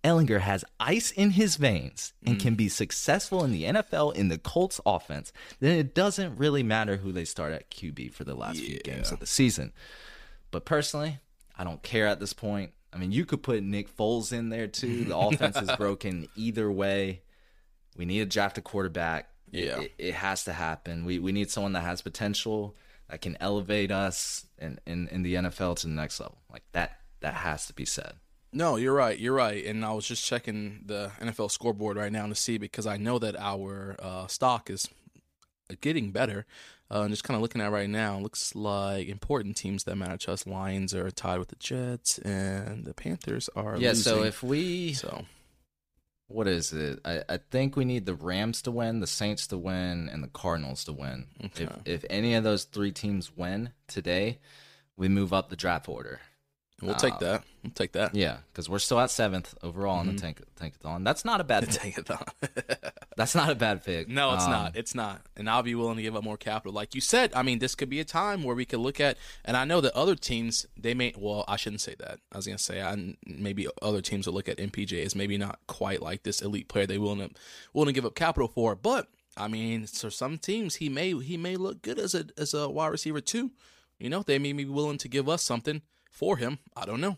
[0.04, 2.42] Ehlinger has ice in his veins and Mm.
[2.42, 6.98] can be successful in the NFL in the Colts offense, then it doesn't really matter
[6.98, 9.72] who they start at QB for the last few games of the season.
[10.52, 11.20] But personally,
[11.58, 12.74] I don't care at this point.
[12.94, 15.06] I mean, you could put Nick Foles in there too.
[15.06, 17.22] The offense is broken either way.
[17.98, 19.30] We need to draft a quarterback.
[19.52, 19.82] Yeah.
[19.82, 21.06] It, it has to happen.
[21.06, 22.76] We we need someone that has potential
[23.10, 26.40] that can elevate us in, in, in the NFL to the next level.
[26.52, 28.14] Like that that has to be said.
[28.52, 29.18] No, you're right.
[29.18, 29.66] You're right.
[29.66, 33.18] And I was just checking the NFL scoreboard right now to see because I know
[33.18, 34.88] that our uh, stock is
[35.82, 36.46] getting better.
[36.94, 40.32] Uh, just kind of looking at right now, looks like important teams that matter to
[40.32, 40.46] us.
[40.46, 44.04] Lions are tied with the Jets, and the Panthers are Yeah, losing.
[44.04, 45.26] so if we so
[46.28, 47.00] what is it?
[47.04, 50.28] I, I think we need the Rams to win, the Saints to win, and the
[50.28, 51.26] Cardinals to win.
[51.46, 51.64] Okay.
[51.86, 54.40] If if any of those three teams win today,
[54.96, 56.22] we move up the draft order.
[56.86, 57.44] We'll take uh, that.
[57.64, 58.14] We'll take that.
[58.14, 61.04] Yeah, because we're still at seventh overall in the tank tankathon.
[61.04, 61.70] That's not a bad.
[61.72, 62.24] Take it on.
[63.16, 64.08] That's not a bad pick.
[64.10, 64.76] No, it's Um, not.
[64.76, 65.22] It's not.
[65.38, 66.74] And I'll be willing to give up more capital.
[66.74, 69.18] Like you said, I mean, this could be a time where we could look at,
[69.46, 72.20] and I know that other teams, they may, well, I shouldn't say that.
[72.32, 75.38] I was going to say, I, maybe other teams will look at MPJ as maybe
[75.38, 77.36] not quite like this elite player they willing to,
[77.74, 78.76] willing to give up capital for.
[78.76, 82.54] But, I mean, for some teams, he may, he may look good as a, as
[82.54, 83.52] a wide receiver too.
[84.00, 85.82] You know, they may be willing to give us something
[86.14, 86.60] for him.
[86.78, 87.18] I don't know.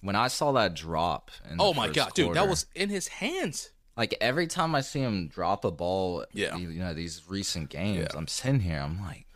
[0.00, 3.70] When I saw that drop, Oh my God, dude, that was in his hands.
[3.96, 6.24] like every time I see him drop a ball.
[6.32, 6.56] Yeah.
[6.56, 7.98] you know these recent games.
[7.98, 8.04] Yeah.
[8.06, 8.18] Mm-hmm.
[8.18, 8.80] I'm sitting here.
[8.80, 9.26] I'm like,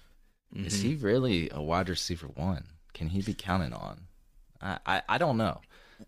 [0.54, 2.64] is he really a wide receiver one?
[2.94, 4.06] Can he be counted on?
[4.62, 5.60] I I, I don't know.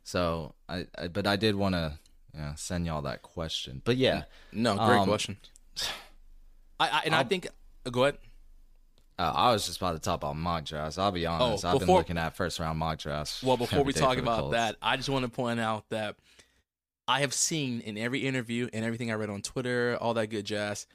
[0.03, 1.98] So I, I but I did want to
[2.35, 3.81] you know, send y'all that question.
[3.85, 5.37] But yeah, No, great Um, question.
[6.81, 7.46] I, I and i I'll- think,
[7.90, 8.18] go ahead.
[9.18, 10.98] Uh, I was just about to talk about mock drafts.
[10.98, 11.64] I'll be honest.
[11.64, 13.42] I've been Oh, looking at first round mock drafts.
[13.42, 14.52] Well, before we talk about Colts.
[14.52, 16.16] that, I just want to point out that
[17.07, 20.44] I have seen in every interview and everything I read on Twitter, all that good
[20.44, 20.87] jazz,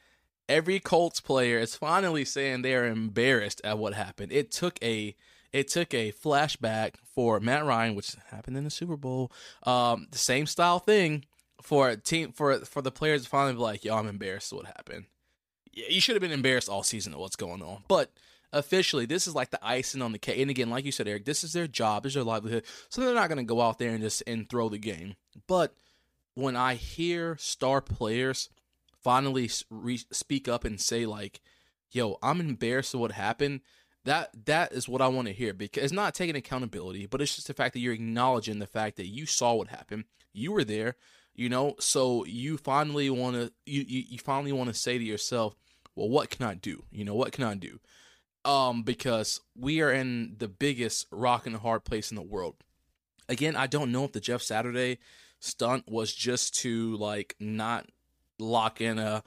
[0.48, 4.32] every Colts player is finally saying they are embarrassed at what happened.
[4.32, 5.16] It took a
[5.52, 9.32] it took a flashback for Matt Ryan, which happened in the Super Bowl.
[9.64, 11.26] Um, the same style thing
[11.62, 14.56] for a team for for the players to finally be like, "Yo, I'm embarrassed at
[14.58, 15.06] what happened."
[15.74, 18.12] You should have been embarrassed all season at what's going on, but
[18.52, 20.40] officially this is like the icing on the cake.
[20.40, 23.02] And again like you said eric this is their job this is their livelihood so
[23.02, 25.16] they're not going to go out there and just and throw the game.
[25.48, 25.74] But
[26.36, 28.50] when i hear star players
[29.04, 31.42] finally re- speak up and say like
[31.92, 33.62] yo i'm embarrassed of what happened
[34.06, 37.36] that that is what i want to hear because it's not taking accountability but it's
[37.36, 40.64] just the fact that you're acknowledging the fact that you saw what happened you were
[40.64, 40.96] there
[41.36, 45.04] you know so you finally want to you, you you finally want to say to
[45.04, 45.56] yourself
[45.96, 47.80] well what can i do you know what can i do
[48.46, 52.56] um because we are in the biggest rock and hard place in the world
[53.30, 54.98] again i don't know if the jeff saturday
[55.40, 57.88] stunt was just to like not
[58.40, 59.24] lock in a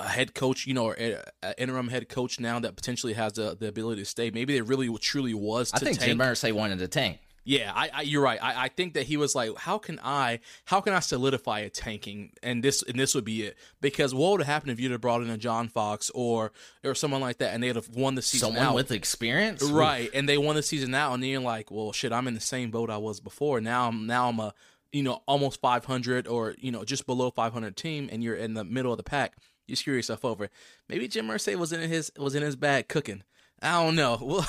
[0.00, 3.34] a head coach, you know, or a, a interim head coach now that potentially has
[3.34, 4.30] the, the ability to stay.
[4.30, 5.70] Maybe it really truly was.
[5.70, 6.08] To I think tank.
[6.08, 7.18] Jim Irsay wanted to tank.
[7.50, 8.38] Yeah, I, I you're right.
[8.40, 11.68] I, I think that he was like, how can I how can I solidify a
[11.68, 12.30] tanking?
[12.44, 13.56] And this and this would be it.
[13.80, 16.52] Because what would have happened if you'd have brought in a John Fox or
[16.84, 18.74] or someone like that and they'd have won the season Someone out.
[18.76, 20.10] with experience, right.
[20.14, 22.40] And they won the season out and then you're like well shit i'm in the
[22.40, 23.60] same boat i was before.
[23.60, 24.54] Now i'm now i'm a
[24.92, 28.62] you know almost 500 or you know just below 500 team and you're in the
[28.62, 29.34] middle of the pack.
[29.66, 30.50] You screw yourself over.
[30.88, 33.24] Maybe jim Irsay was in his was in his bag cooking.
[33.60, 34.16] I don't know.
[34.22, 34.46] Well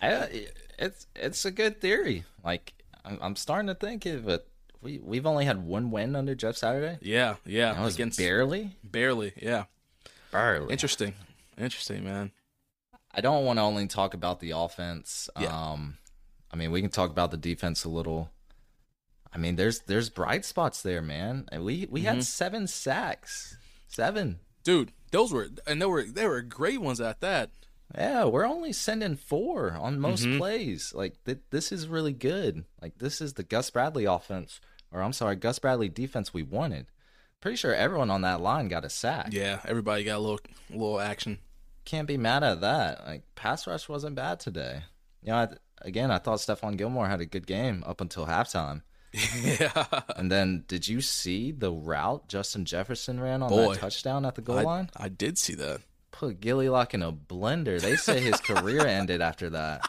[0.00, 0.46] I,
[0.78, 2.24] it's it's a good theory.
[2.44, 4.46] Like I'm, I'm starting to think of it.
[4.82, 6.98] We we've only had one win under Jeff Saturday.
[7.00, 9.64] yeah yeah That was against barely, barely yeah
[10.30, 10.70] barely.
[10.72, 11.14] interesting
[11.56, 12.32] interesting man
[13.16, 15.30] I don't want to only talk about the offense.
[15.40, 15.46] Yeah.
[15.70, 15.98] Um,
[16.52, 18.30] I mean, we can talk about the defense a little.
[19.32, 21.48] I mean, there's there's bright spots there, man.
[21.52, 22.08] And we we Mm-hmm.
[22.16, 23.56] had seven sacks,
[23.88, 24.40] seven.
[24.64, 27.50] dude those were and they were they were great ones at that
[27.96, 30.38] Yeah, we're only sending four on most Mm-hmm.
[30.38, 30.92] plays.
[30.94, 32.64] Like th- this is really good.
[32.82, 36.86] Like this is the Gus Bradley offense, or I'm sorry, Gus Bradley defense we wanted.
[37.40, 39.28] Pretty sure everyone on that line got a sack.
[39.32, 41.38] yeah everybody got a little little action
[41.84, 43.06] Can't be mad at that.
[43.06, 44.82] Like pass rush wasn't bad today.
[45.22, 45.48] You know, I,
[45.82, 48.82] again, I thought Stephon Gilmore had a good game up until halftime.
[49.42, 49.84] yeah
[50.16, 53.74] And then, did you see the route Justin Jefferson ran on Boy.
[53.74, 54.90] that touchdown at the goal I, line?
[54.96, 55.80] I did see that
[56.16, 57.80] Put Gilly Lock in a blender.
[57.80, 59.88] They say his career ended after that.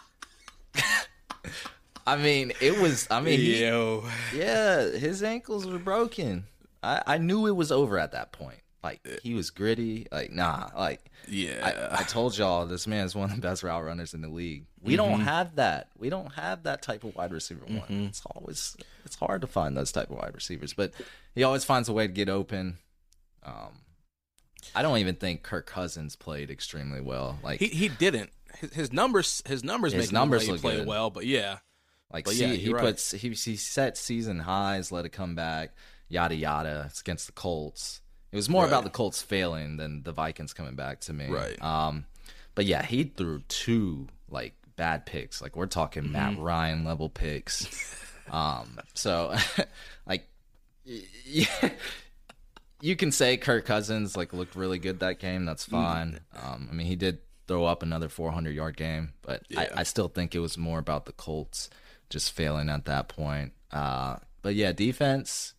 [2.07, 3.07] I mean, it was.
[3.11, 3.59] I mean, he-
[4.33, 6.45] yeah, his ankles were broken.
[6.83, 8.59] I, I knew it was over at that point.
[8.83, 10.07] Like he was gritty.
[10.11, 10.69] Like nah.
[10.75, 14.13] Like yeah I, I told y'all, this man is one of the best route runners
[14.13, 14.65] in the league.
[14.83, 15.89] We don't have that.
[15.97, 18.05] We don't have that type of wide receiver one.
[18.09, 20.91] It's always it's hard to find those type of wide receivers, but
[21.33, 22.77] he always finds a way to get open.
[23.43, 23.79] Um,
[24.73, 27.39] I don't even think Kirk Cousins played extremely well.
[27.43, 28.29] Like He he didn't.
[28.59, 30.87] His, his numbers his numbers His make numbers him look play good.
[30.87, 31.57] well, but yeah,
[32.11, 32.81] Like, But see, yeah, he right.
[32.81, 35.75] puts he he set season highs, let it come back,
[36.07, 36.85] yada yada.
[36.89, 38.01] It's against the Colts.
[38.31, 38.69] It was more Right.
[38.69, 41.27] about the Colts failing than the Vikings coming back to me.
[41.27, 41.61] Right.
[41.61, 42.05] Um,
[42.53, 45.41] but yeah, he threw two like bad picks.
[45.41, 46.11] Like we're talking Mm-hmm.
[46.13, 47.67] Matt Ryan level picks.
[48.31, 49.35] um, so
[50.07, 50.27] like,
[50.83, 51.47] yeah.
[52.85, 55.45] you can say Kirk Cousins like looked really good that game.
[55.45, 56.19] That's fine.
[56.41, 59.61] Um, I mean, he did throw up another 400 yard game, but Yeah.
[59.75, 61.69] I, I still think it was more about the Colts
[62.09, 63.53] just failing at that point.
[63.71, 65.53] Uh, but yeah, defense.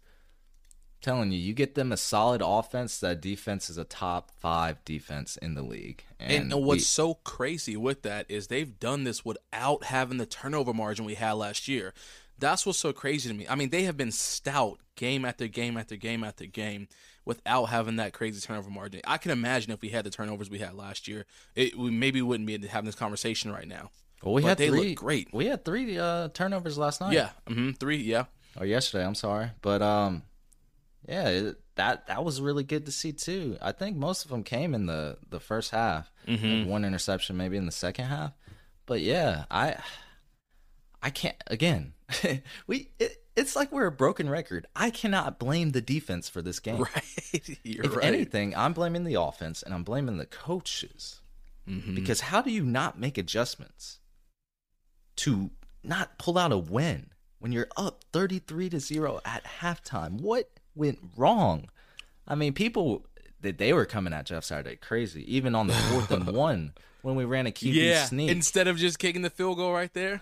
[1.02, 2.98] Telling you, you get them a solid offense.
[2.98, 6.04] That defense is a top five defense in the league.
[6.18, 10.72] And, we- what's so crazy with that is they've done this without having the turnover
[10.72, 11.92] margin we had last year.
[12.38, 13.46] That's what's so crazy to me.
[13.48, 16.88] I mean, they have been stout game after game after game after game
[17.26, 19.02] without having that crazy turnover margin.
[19.06, 22.22] I can imagine if we had the turnovers we had last year, it we maybe
[22.22, 23.90] wouldn't be having this conversation right now.
[24.22, 25.28] well, we but had they look great.
[25.34, 27.12] We had three uh, turnovers last night.
[27.12, 27.98] Yeah, hmm three.
[27.98, 28.24] Yeah,
[28.58, 29.04] or yesterday.
[29.04, 30.22] I'm sorry, but um,
[31.06, 33.58] yeah, it, that that was really good to see too.
[33.60, 36.10] I think most of them came in the the first half.
[36.60, 38.32] Like one interception, maybe in the second half.
[38.86, 39.76] But yeah, I
[41.02, 41.92] I can't again.
[42.66, 44.66] we it, it's like we're a broken record.
[44.74, 46.78] I cannot blame the defense for this game.
[46.82, 47.58] right.
[47.62, 48.04] You're If right.
[48.06, 51.20] anything, I'm blaming the offense and I'm blaming the coaches.
[51.68, 51.94] Mm-hmm.
[51.94, 53.98] Because how do you not make adjustments
[55.16, 55.50] to
[55.82, 60.20] not pull out a win when you're up 33 to 0 at halftime?
[60.20, 61.68] What went wrong?
[62.26, 63.06] I mean, people
[63.40, 66.72] that they were coming at Jeff Saturday crazy, even on the fourth and one
[67.02, 68.30] when we ran a QB yeah, sneak.
[68.30, 70.20] instead of just kicking the field goal right there.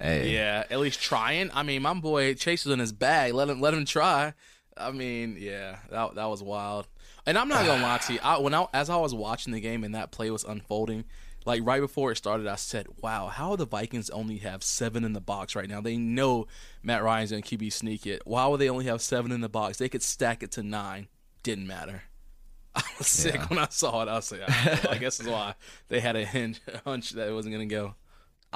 [0.00, 1.50] Hey, Yeah, at least trying.
[1.54, 3.32] I mean, my boy Chase was in his bag.
[3.34, 4.34] Let him let him try.
[4.76, 6.86] I mean, yeah, that that was wild.
[7.26, 8.18] And I'm not gonna lie to you.
[8.22, 11.04] I, when I as I was watching the game and that play was unfolding,
[11.44, 15.12] like right before it started, I said, "Wow, how the Vikings only have seven in
[15.12, 15.80] the box right now?
[15.80, 16.46] They know
[16.82, 18.22] Matt Ryan's gonna QB sneak it.
[18.26, 19.78] Why would they only have seven in the box?
[19.78, 21.08] They could stack it to nine.
[21.42, 22.02] Didn't matter."
[22.76, 23.46] I was sick Yeah.
[23.46, 24.08] when I saw it.
[24.08, 25.54] I was like, "Ah, well, I guess that's why
[25.88, 27.94] they had a hinge, hunch that it wasn't gonna go.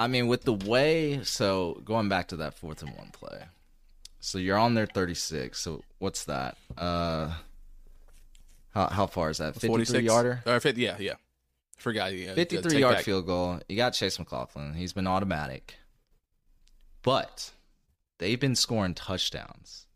[0.01, 3.43] I mean, with the way, so going back to that fourth and one play.
[4.19, 5.59] So you're on their 36.
[5.59, 6.57] So what's that?
[6.77, 7.35] Uh,
[8.73, 9.55] how, how far is that?
[9.55, 10.43] 53 46 yarder?
[10.47, 11.15] Or 50, yeah, yeah.
[11.77, 12.15] Forgot.
[12.15, 13.05] Yeah, 53 yard back.
[13.05, 13.61] field goal.
[13.69, 14.75] You got Chase McLaughlin.
[14.75, 15.75] He's been automatic.
[17.03, 17.51] But
[18.19, 19.87] they've been scoring touchdowns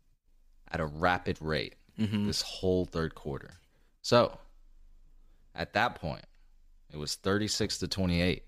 [0.71, 2.25] at a rapid rate Mhm.
[2.27, 3.59] this whole third quarter.
[4.01, 4.37] So
[5.53, 6.25] at that point,
[6.91, 8.43] it was 36 to 28.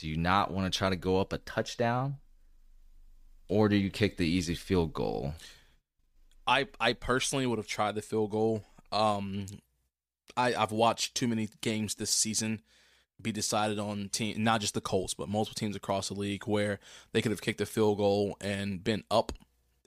[0.00, 2.16] Do you not want to try to go up a touchdown?
[3.48, 5.34] Or do you kick the easy field goal?
[6.46, 8.64] I I personally would have tried the field goal.
[8.90, 9.44] Um,
[10.38, 12.62] I I've watched too many games this season
[13.20, 16.80] be decided on team, not just the Colts, but multiple teams across the league where
[17.12, 19.32] they could have kicked a field goal and been up.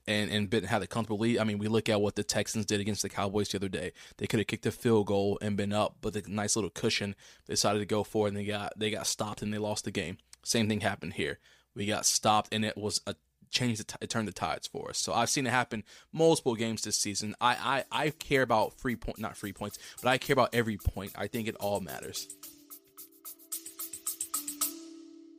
[0.06, 1.39] And, and been had a comfortable lead.
[1.39, 3.94] I mean, we look at what the Texans did against the Cowboys the other day.
[4.18, 7.16] They could have kicked a field goal and been up, but the nice little cushion
[7.46, 9.92] they decided to go for and they got they got stopped and they lost the
[9.92, 10.18] game.
[10.44, 11.39] Same thing happened here.
[11.74, 13.16] We got stopped, and it was a
[13.50, 13.80] change.
[13.80, 14.98] It turned the tides for us.
[14.98, 17.36] So I've seen it happen multiple games this season.
[17.39, 20.78] I I, I care about free point, not free points, but I care about every
[20.78, 21.13] point.
[21.16, 22.28] I think it all matters.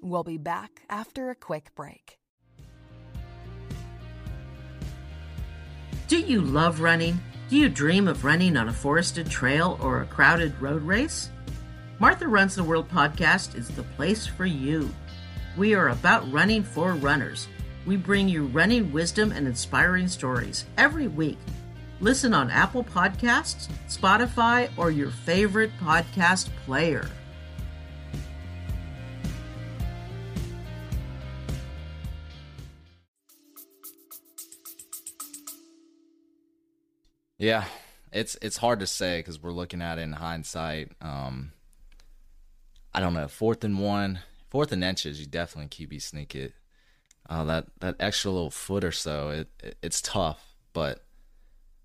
[0.00, 2.18] We'll be back after a quick break.
[6.06, 7.18] Do you love running?
[7.48, 11.30] Do you dream of running on a forested trail or a crowded road race?
[11.98, 14.90] Martha Runs the World podcast is the place for you.
[15.56, 17.48] We are about running for runners.
[17.86, 21.38] We bring you running wisdom and inspiring stories every week.
[22.00, 27.08] Listen on Apple Podcasts, Spotify, or your favorite podcast player.
[37.44, 37.66] Yeah,
[38.10, 40.92] it's it's hard to say because we're looking at it in hindsight.
[41.02, 41.52] Um,
[42.94, 43.28] I don't know.
[43.28, 46.54] Fourth and one, fourth and inches, you definitely QB sneak it.
[47.28, 51.04] Uh, that that extra little foot or so, it, it it's tough, but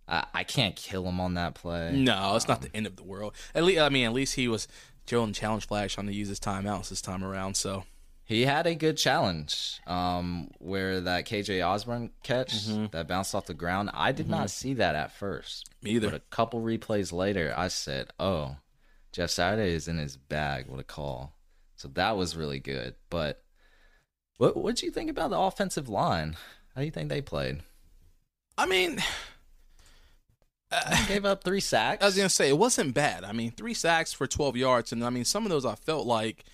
[0.07, 1.91] I, I can't kill him on that play.
[1.93, 3.35] No, it's not the end of the world.
[3.53, 4.69] At least I mean, at least he was
[5.05, 7.57] Joe and Challenge Flash on to use his timeouts this time around.
[7.57, 7.83] So
[8.29, 13.55] He had a good challenge um, where that KJ Osborn catch that bounced off the
[13.55, 13.89] ground.
[13.91, 15.67] I did not see that at first.
[15.81, 16.11] Me either.
[16.11, 18.57] But a couple replays later, I said, "Oh,
[19.11, 20.67] Jeff Saturday is in his bag.
[20.67, 21.33] What a call!"
[21.75, 22.93] So that was really good.
[23.09, 23.41] But
[24.37, 26.37] what do you think about the offensive line?
[26.75, 27.63] How do you think they played?
[28.59, 29.01] I mean,
[30.69, 32.03] They gave up three sacks.
[32.03, 33.23] I was gonna say it wasn't bad.
[33.23, 36.05] I mean, three sacks for twelve yards, and I mean some of those I felt
[36.05, 36.45] like,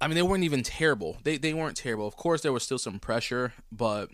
[0.00, 1.18] I mean they weren't even terrible.
[1.24, 2.06] They they weren't terrible.
[2.06, 4.10] Of course, there was still some pressure, but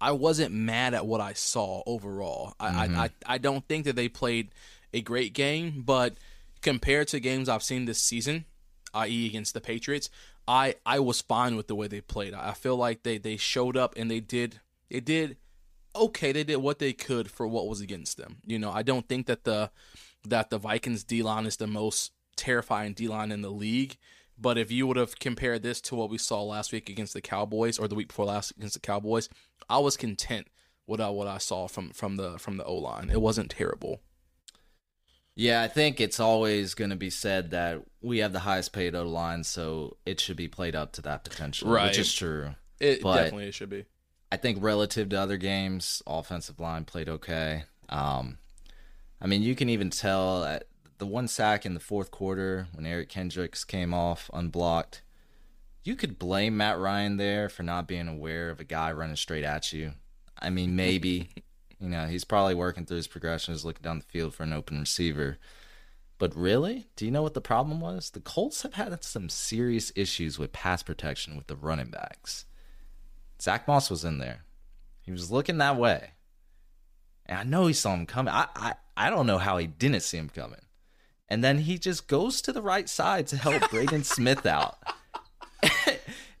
[0.00, 2.54] I wasn't mad at what I saw overall.
[2.60, 3.00] I I, mm-hmm.
[3.00, 4.50] I I don't think that they played
[4.92, 6.14] a great game, but
[6.62, 8.44] compared to games I've seen this season,
[8.94, 9.26] i.e.
[9.26, 10.08] against the Patriots,
[10.46, 12.34] I I was fine with the way they played.
[12.34, 14.60] I feel like they they showed up and they did
[14.90, 15.36] they did
[15.94, 16.32] okay.
[16.32, 18.36] They did what they could for what was against them.
[18.44, 19.70] You know, I don't think that the
[20.28, 23.96] that the Vikings D line is the most terrifying D line in the league.
[24.38, 27.20] But if you would have compared this to what we saw last week against the
[27.22, 29.28] Cowboys or the week before last against the Cowboys,
[29.68, 30.48] I was content
[30.86, 33.10] with uh, what I saw from from the from the O line.
[33.10, 34.00] It wasn't terrible.
[35.34, 38.94] Yeah, I think it's always going to be said that we have the highest paid
[38.94, 41.88] O line, so it should be played up to that potential, Right.
[41.88, 42.54] which is true.
[42.80, 43.84] It But- definitely it should be.
[44.32, 47.64] I think relative to other games, offensive line played okay.
[47.88, 48.38] Um,
[49.20, 50.66] I mean, you can even tell at
[50.98, 55.02] the one sack in the fourth quarter when Eric Kendricks came off unblocked.
[55.84, 59.44] You could blame Matt Ryan there for not being aware of a guy running straight
[59.44, 59.92] at you.
[60.40, 61.30] I mean, maybe,
[61.80, 64.80] you know, he's probably working through his progressions, looking down the field for an open
[64.80, 65.38] receiver.
[66.18, 68.10] But really, do you know what the problem was?
[68.10, 72.46] The Colts have had some serious issues with pass protection with the running backs.
[73.40, 74.44] Zach Moss was in there.
[75.02, 76.12] He was looking that way.
[77.26, 78.32] And I know he saw him coming.
[78.32, 80.60] I, I, I don't know how he didn't see him coming.
[81.28, 84.76] And then he just goes to the right side to help Braden Smith out.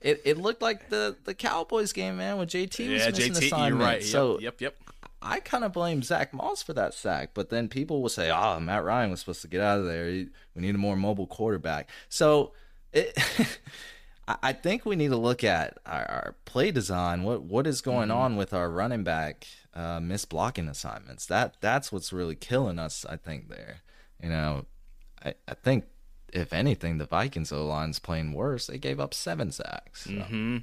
[0.00, 3.40] it, it looked like the, the Cowboys game, man, when JT was Yeah, missing JT,
[3.40, 3.82] you're assignment.
[3.82, 4.02] right.
[4.02, 4.94] So yep, yep, yep.
[5.22, 8.60] I kind of blame Zach Moss for that sack, but then people will say, "Oh,
[8.60, 10.04] Matt Ryan was supposed to get out of there.
[10.04, 12.52] We need a more mobile quarterback." So,
[12.92, 13.12] it,
[14.28, 17.22] I- I think we need to look at our, our play design.
[17.24, 18.18] What what is going Mm-hmm.
[18.18, 21.26] on with our running back uh, miss blocking assignments?
[21.26, 23.04] That that's what's really killing us.
[23.08, 23.78] I think there.
[24.22, 24.66] You know,
[25.24, 25.84] I, I think
[26.32, 28.66] if anything, the Vikings O line's playing worse.
[28.66, 30.04] They gave up seven sacks.
[30.04, 30.10] So.
[30.10, 30.58] Mm-hmm.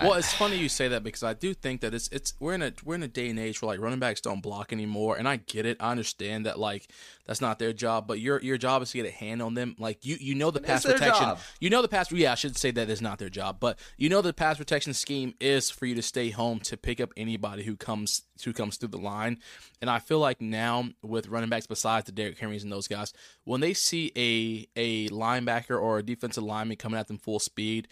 [0.00, 2.62] Well, it's funny you say that because I do think that it's it's we're in
[2.62, 5.28] a we're in a day and age where like running backs don't block anymore, and
[5.28, 5.78] I get it.
[5.80, 6.88] I understand that like
[7.26, 9.74] that's not their job, but your your job is to get a hand on them.
[9.78, 11.38] Like you you know the pass protection, job.
[11.58, 12.10] you know the pass.
[12.12, 14.94] Yeah, I should say that is not their job, but you know the pass protection
[14.94, 18.76] scheme is for you to stay home to pick up anybody who comes who comes
[18.76, 19.38] through the line.
[19.80, 23.12] And I feel like now with running backs besides the Derrick Henrys and those guys,
[23.44, 27.88] when they see a a linebacker or a defensive lineman coming at them full speed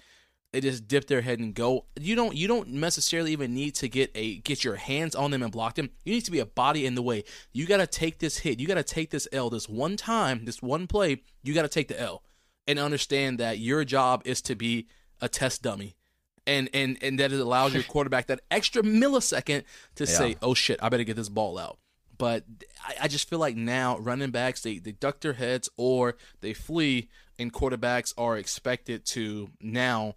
[0.53, 1.85] they just dip their head and go.
[2.01, 5.43] You don't you don't necessarily even need to get a get your hands on them
[5.43, 5.91] and block them.
[6.05, 7.25] You need to be a body in the way.
[7.53, 8.59] You got to take this hit.
[8.59, 11.23] You got to take this L this one time, this one play.
[11.43, 12.23] You got to take the L
[12.67, 14.87] and understand that your job is to be
[15.21, 15.97] a test dummy.
[16.47, 19.65] And, and and that it allows your quarterback that extra millisecond
[19.97, 21.79] to say, "Oh shit, I better get this ball out."
[22.17, 22.45] But
[22.83, 26.55] I, I just feel like now running backs they, they duck their heads or they
[26.55, 30.15] flee, and quarterbacks are expected to now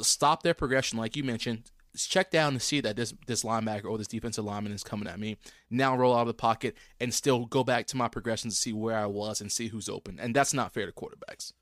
[0.00, 1.70] stop their progression, like you mentioned.
[1.94, 5.20] Check down to see that this this linebacker or this defensive lineman is coming at
[5.20, 5.36] me.
[5.68, 8.72] Now roll out of the pocket and still go back to my progression to see
[8.72, 10.18] where I was and see who's open.
[10.18, 11.52] And that's not fair to quarterbacks.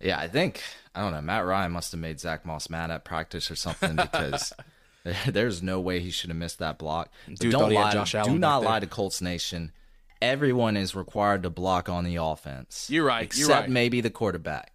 [0.00, 0.62] Yeah, I think
[0.94, 1.22] I don't know.
[1.22, 4.52] Matt Ryan must have made Zach Moss mad at practice or something because
[5.26, 7.10] there's no way he should have missed that block.
[7.26, 7.92] Dude don't lie.
[7.92, 9.72] Josh do not lie to Colts Nation.
[10.20, 12.88] Everyone is required to block on the offense.
[12.90, 13.70] You're right, Except you're right.
[13.70, 14.74] maybe the quarterback.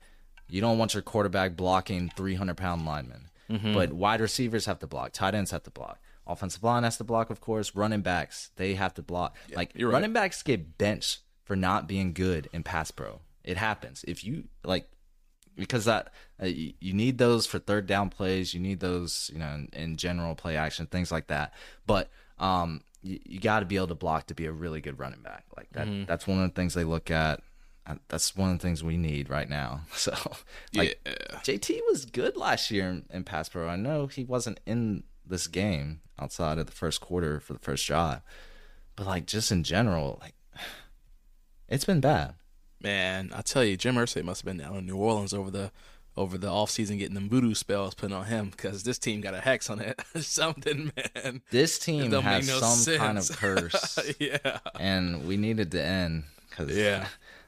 [0.53, 3.29] You don't want your quarterback blocking 300 pound linemen.
[3.49, 3.73] Mm-hmm.
[3.73, 5.11] But wide receivers have to block.
[5.11, 5.99] Tight ends have to block.
[6.27, 7.75] Offensive line has to block, of course.
[7.75, 9.35] Running backs, they have to block.
[9.55, 9.83] like right.
[9.83, 13.21] running backs get benched for not being good in pass pro.
[13.43, 14.05] It happens.
[14.07, 14.87] If you like
[15.55, 18.53] because that uh, you, you need those for third down plays.
[18.53, 21.51] You need those, you know, in, in general play action, things like that.
[21.87, 24.99] But um, you, you got to be able to block to be a really good
[24.99, 25.45] running back.
[25.57, 25.87] Like that.
[25.87, 26.05] Mm-hmm.
[26.05, 27.41] That's one of the things they look at.
[28.07, 29.81] That's one of the things we need right now.
[29.95, 30.13] So,
[30.73, 30.99] like,
[31.43, 33.67] JT was good last year in, in pass pro.
[33.67, 37.85] I know he wasn't in this game outside of the first quarter for the first
[37.87, 38.21] drive,
[38.95, 40.33] but like just in general, like
[41.69, 42.35] it's been bad.
[42.81, 45.71] Man, I tell you, Jim Irsay must have been down in New Orleans over the
[46.15, 49.39] over the offseason getting them voodoo spells put on him because this team got a
[49.39, 49.99] hex on it.
[50.17, 51.41] Something, man.
[51.49, 54.13] This team has no some kind of curse.
[54.19, 54.59] yeah.
[54.79, 57.07] and we needed to end because Yeah.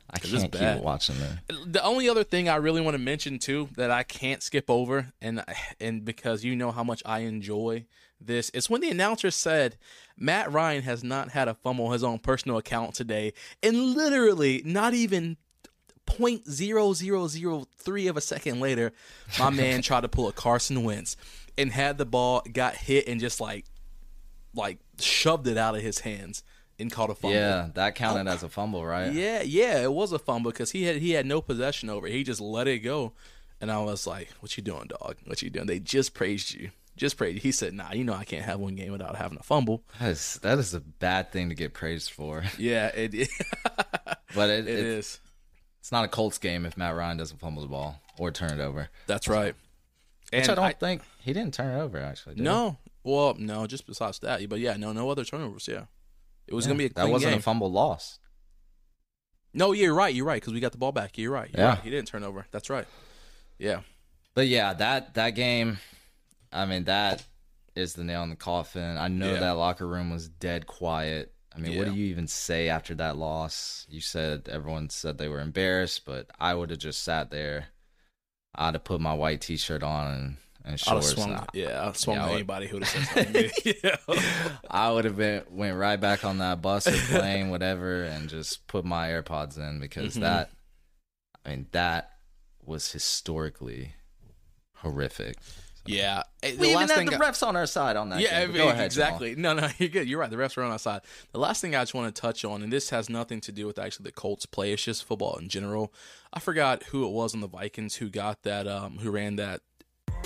[0.09, 1.73] I can't keep watching it.
[1.73, 5.13] The only other thing I really want to mention too that I can't skip over,
[5.21, 5.43] and
[5.79, 7.85] and because you know how much I enjoy
[8.21, 9.77] this, is when the announcer said
[10.17, 13.33] Matt Ryan has not had a fumble his own personal account today,
[13.63, 15.37] and literally not even
[16.05, 18.93] point zero zero zero three of a second later,
[19.39, 21.17] my man tried to pull a Carson Wentz
[21.57, 23.65] and had the ball, got hit, and just like
[24.53, 26.43] like shoved it out of his hands
[26.79, 27.35] and caught a fumble.
[27.37, 29.11] Yeah, that counted as a fumble, right?
[29.13, 32.07] Yeah, yeah, it was a fumble because he had he had no possession over.
[32.07, 32.13] it.
[32.13, 33.13] He just let it go,
[33.61, 35.17] and I was like, "What you doing, dog?
[35.25, 37.41] What you doing?" They just praised you, just praised you.
[37.41, 40.09] He said, "Nah, you know I can't have one game without having a fumble." That
[40.11, 42.43] is that is a bad thing to get praised for.
[42.57, 43.29] Yeah, it it,
[44.35, 45.19] But it, it it- is.
[45.79, 48.61] it's not a Colts game if Matt Ryan doesn't fumble the ball or turn it
[48.63, 48.89] over.
[49.07, 49.55] That's right.
[50.33, 52.35] Which And I don't think he didn't turn it over actually.
[52.35, 52.45] did he?
[52.45, 55.67] no, Well, no, just besides that, but yeah, no, no other turnovers.
[55.67, 55.83] Yeah,
[56.47, 57.39] it was gonna be a that wasn't game.
[57.39, 58.19] a fumble loss.
[59.53, 60.13] No, yeah, you're right.
[60.13, 61.17] You're right because we got the ball back.
[61.17, 61.49] You're right.
[61.53, 61.69] You're Yeah.
[61.75, 61.79] right.
[61.83, 62.45] He didn't turn over.
[62.51, 62.85] That's right.
[63.57, 63.81] Yeah.
[64.33, 65.79] But yeah, that that game,
[66.51, 67.23] I mean, that
[67.75, 68.97] is the nail in the coffin.
[68.97, 69.39] I know Yeah.
[69.39, 71.31] that locker room was dead quiet.
[71.55, 73.85] I mean, what do you even say after that loss?
[73.89, 77.67] You said everyone said they were embarrassed, but I would have just sat there.
[78.53, 81.33] I'd have put my white T-shirt on and, and I'd have swung.
[81.33, 83.51] I- yeah, I'd swung Yeah, to anybody who would have said something
[83.83, 83.95] yeah.
[84.69, 88.65] I would have been went right back on that bus or plane, whatever, and just
[88.67, 90.21] put my AirPods in because Mhm.
[90.21, 90.49] that,
[91.45, 92.09] I mean, that
[92.63, 93.93] was historically
[94.77, 95.37] horrific.
[95.87, 96.23] Yeah.
[96.41, 98.19] Eh, The We even had thing the I- refs on our side on that.
[98.19, 98.85] yeah, go ahead, Jamal.
[98.85, 99.35] exactly.
[99.35, 100.07] No, no, you're good.
[100.09, 100.31] You're right.
[100.31, 101.01] The refs are on our side.
[101.31, 103.67] The last thing I just want to touch on, and this has nothing to do
[103.67, 104.73] with actually the Colts play.
[104.73, 105.93] It's just football in general.
[106.33, 109.61] I forgot who it was on the Vikings who got that, um, who ran that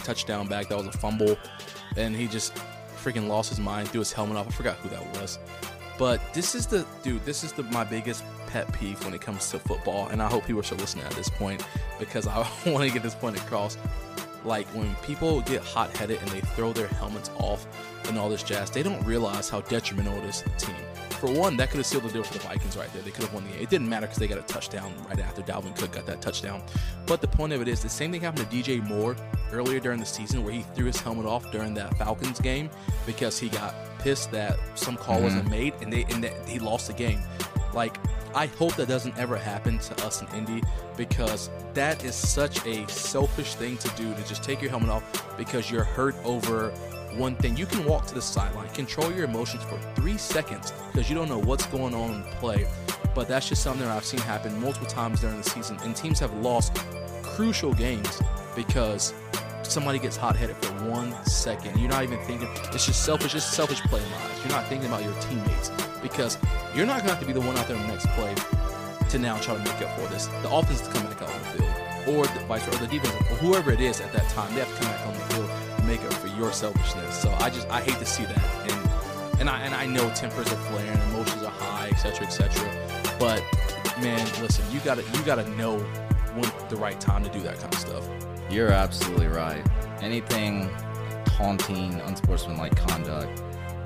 [0.03, 0.69] touchdown back.
[0.69, 1.37] That was a fumble,
[1.95, 2.53] and he just
[2.97, 4.47] freaking lost his mind, threw his helmet off.
[4.47, 5.39] I forgot who that was.
[5.97, 7.23] But this is the dude.
[7.25, 10.45] This is the my biggest pet peeve when it comes to football, and I hope
[10.45, 11.65] people are listening at this point
[11.99, 13.77] because I want to get this point across.
[14.45, 17.67] Like when people get hot headed and they throw their helmets off
[18.07, 21.08] and all this jazz, they don't realize how detrimental it is to the team.
[21.19, 23.01] For one, that could have sealed the deal for the Vikings right there.
[23.01, 23.61] They could have won the game.
[23.61, 26.63] It didn't matter because they got a touchdown right after Dalvin Cook got that touchdown.
[27.05, 29.17] But the point of it is, the same thing happened to DJ Moore
[29.51, 32.69] earlier during the season where he threw his helmet off during that Falcons game
[33.05, 35.25] because he got pissed that some call mm-hmm.
[35.25, 37.19] wasn't made and they and that he lost the game.
[37.73, 37.97] Like,
[38.33, 40.63] I hope that doesn't ever happen to us in Indy
[40.95, 45.37] because that is such a selfish thing to do to just take your helmet off
[45.37, 46.73] because you're hurt over
[47.19, 47.57] one thing.
[47.57, 51.29] You can walk to the sideline, control your emotions for three seconds because you don't
[51.29, 52.65] know what's going on in the play.
[53.13, 56.19] But that's just something that I've seen happen multiple times during the season, and teams
[56.19, 56.75] have lost
[57.21, 58.21] crucial games
[58.55, 59.13] because
[59.63, 61.77] somebody gets hot headed for one second.
[61.77, 62.47] You're not even thinking.
[62.73, 63.35] It's just selfish.
[63.35, 64.39] It's selfish play lives.
[64.39, 66.37] You're not thinking about your teammates because
[66.75, 68.33] you're not going to have to be the one out there in the next play
[69.09, 70.27] to now try to make up for this.
[70.27, 71.73] The offense to come back out on the field,
[72.07, 74.61] or the vice versa, or the defense, or whoever it is at that time, they
[74.61, 77.21] have to come back on the field and make up your selfishness.
[77.21, 80.51] So I just I hate to see that, and and I and I know tempers
[80.51, 82.49] are flaring, emotions are high, etc., etc.
[83.19, 83.43] But
[84.01, 85.77] man, listen, you gotta you gotta know
[86.35, 88.09] when the right time to do that kind of stuff.
[88.49, 89.63] You're absolutely right.
[90.01, 90.69] Anything
[91.25, 93.43] taunting, unsportsmanlike conduct,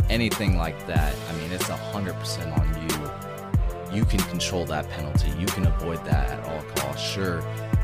[0.09, 3.97] anything like that, I mean, it's 100% on you.
[3.97, 5.29] You can control that penalty.
[5.37, 7.05] You can avoid that at all costs.
[7.07, 7.43] Sure,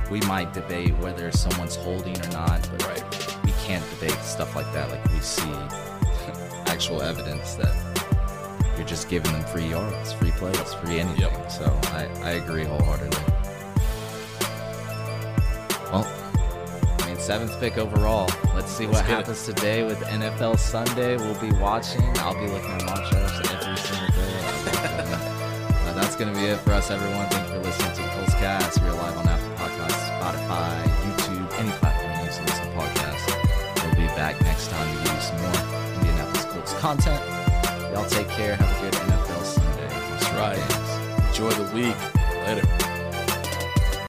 [0.10, 3.19] we might debate whether someone's holding or not, but Right.
[3.70, 4.90] Can't debate stuff like that.
[4.90, 5.44] Like we see
[6.66, 7.72] actual evidence that
[8.76, 11.22] you're just giving them free yards, free plays, free anything.
[11.22, 11.52] Yep.
[11.52, 13.22] So I, I agree wholeheartedly.
[15.92, 16.08] Well,
[17.00, 18.28] I mean, seventh pick overall.
[18.56, 19.12] Let's see what Let's it.
[19.12, 21.18] happens today with NFL Sunday.
[21.18, 22.02] We'll be watching.
[22.18, 24.40] I'll be looking at matchups every single day.
[25.86, 27.30] Uh, that's going to be it for us, everyone.
[27.30, 28.82] Thank you for listening to the Colts Cast.
[28.82, 31.09] We're live on Apple Podcasts, Spotify,
[34.60, 37.24] next time to give you some more Indianapolis Colts content.
[37.94, 38.58] Y'all take care.
[38.58, 39.88] Have a good NFL Sunday.
[39.88, 41.30] That's right.
[41.30, 41.96] Enjoy the week.
[42.46, 42.89] Later.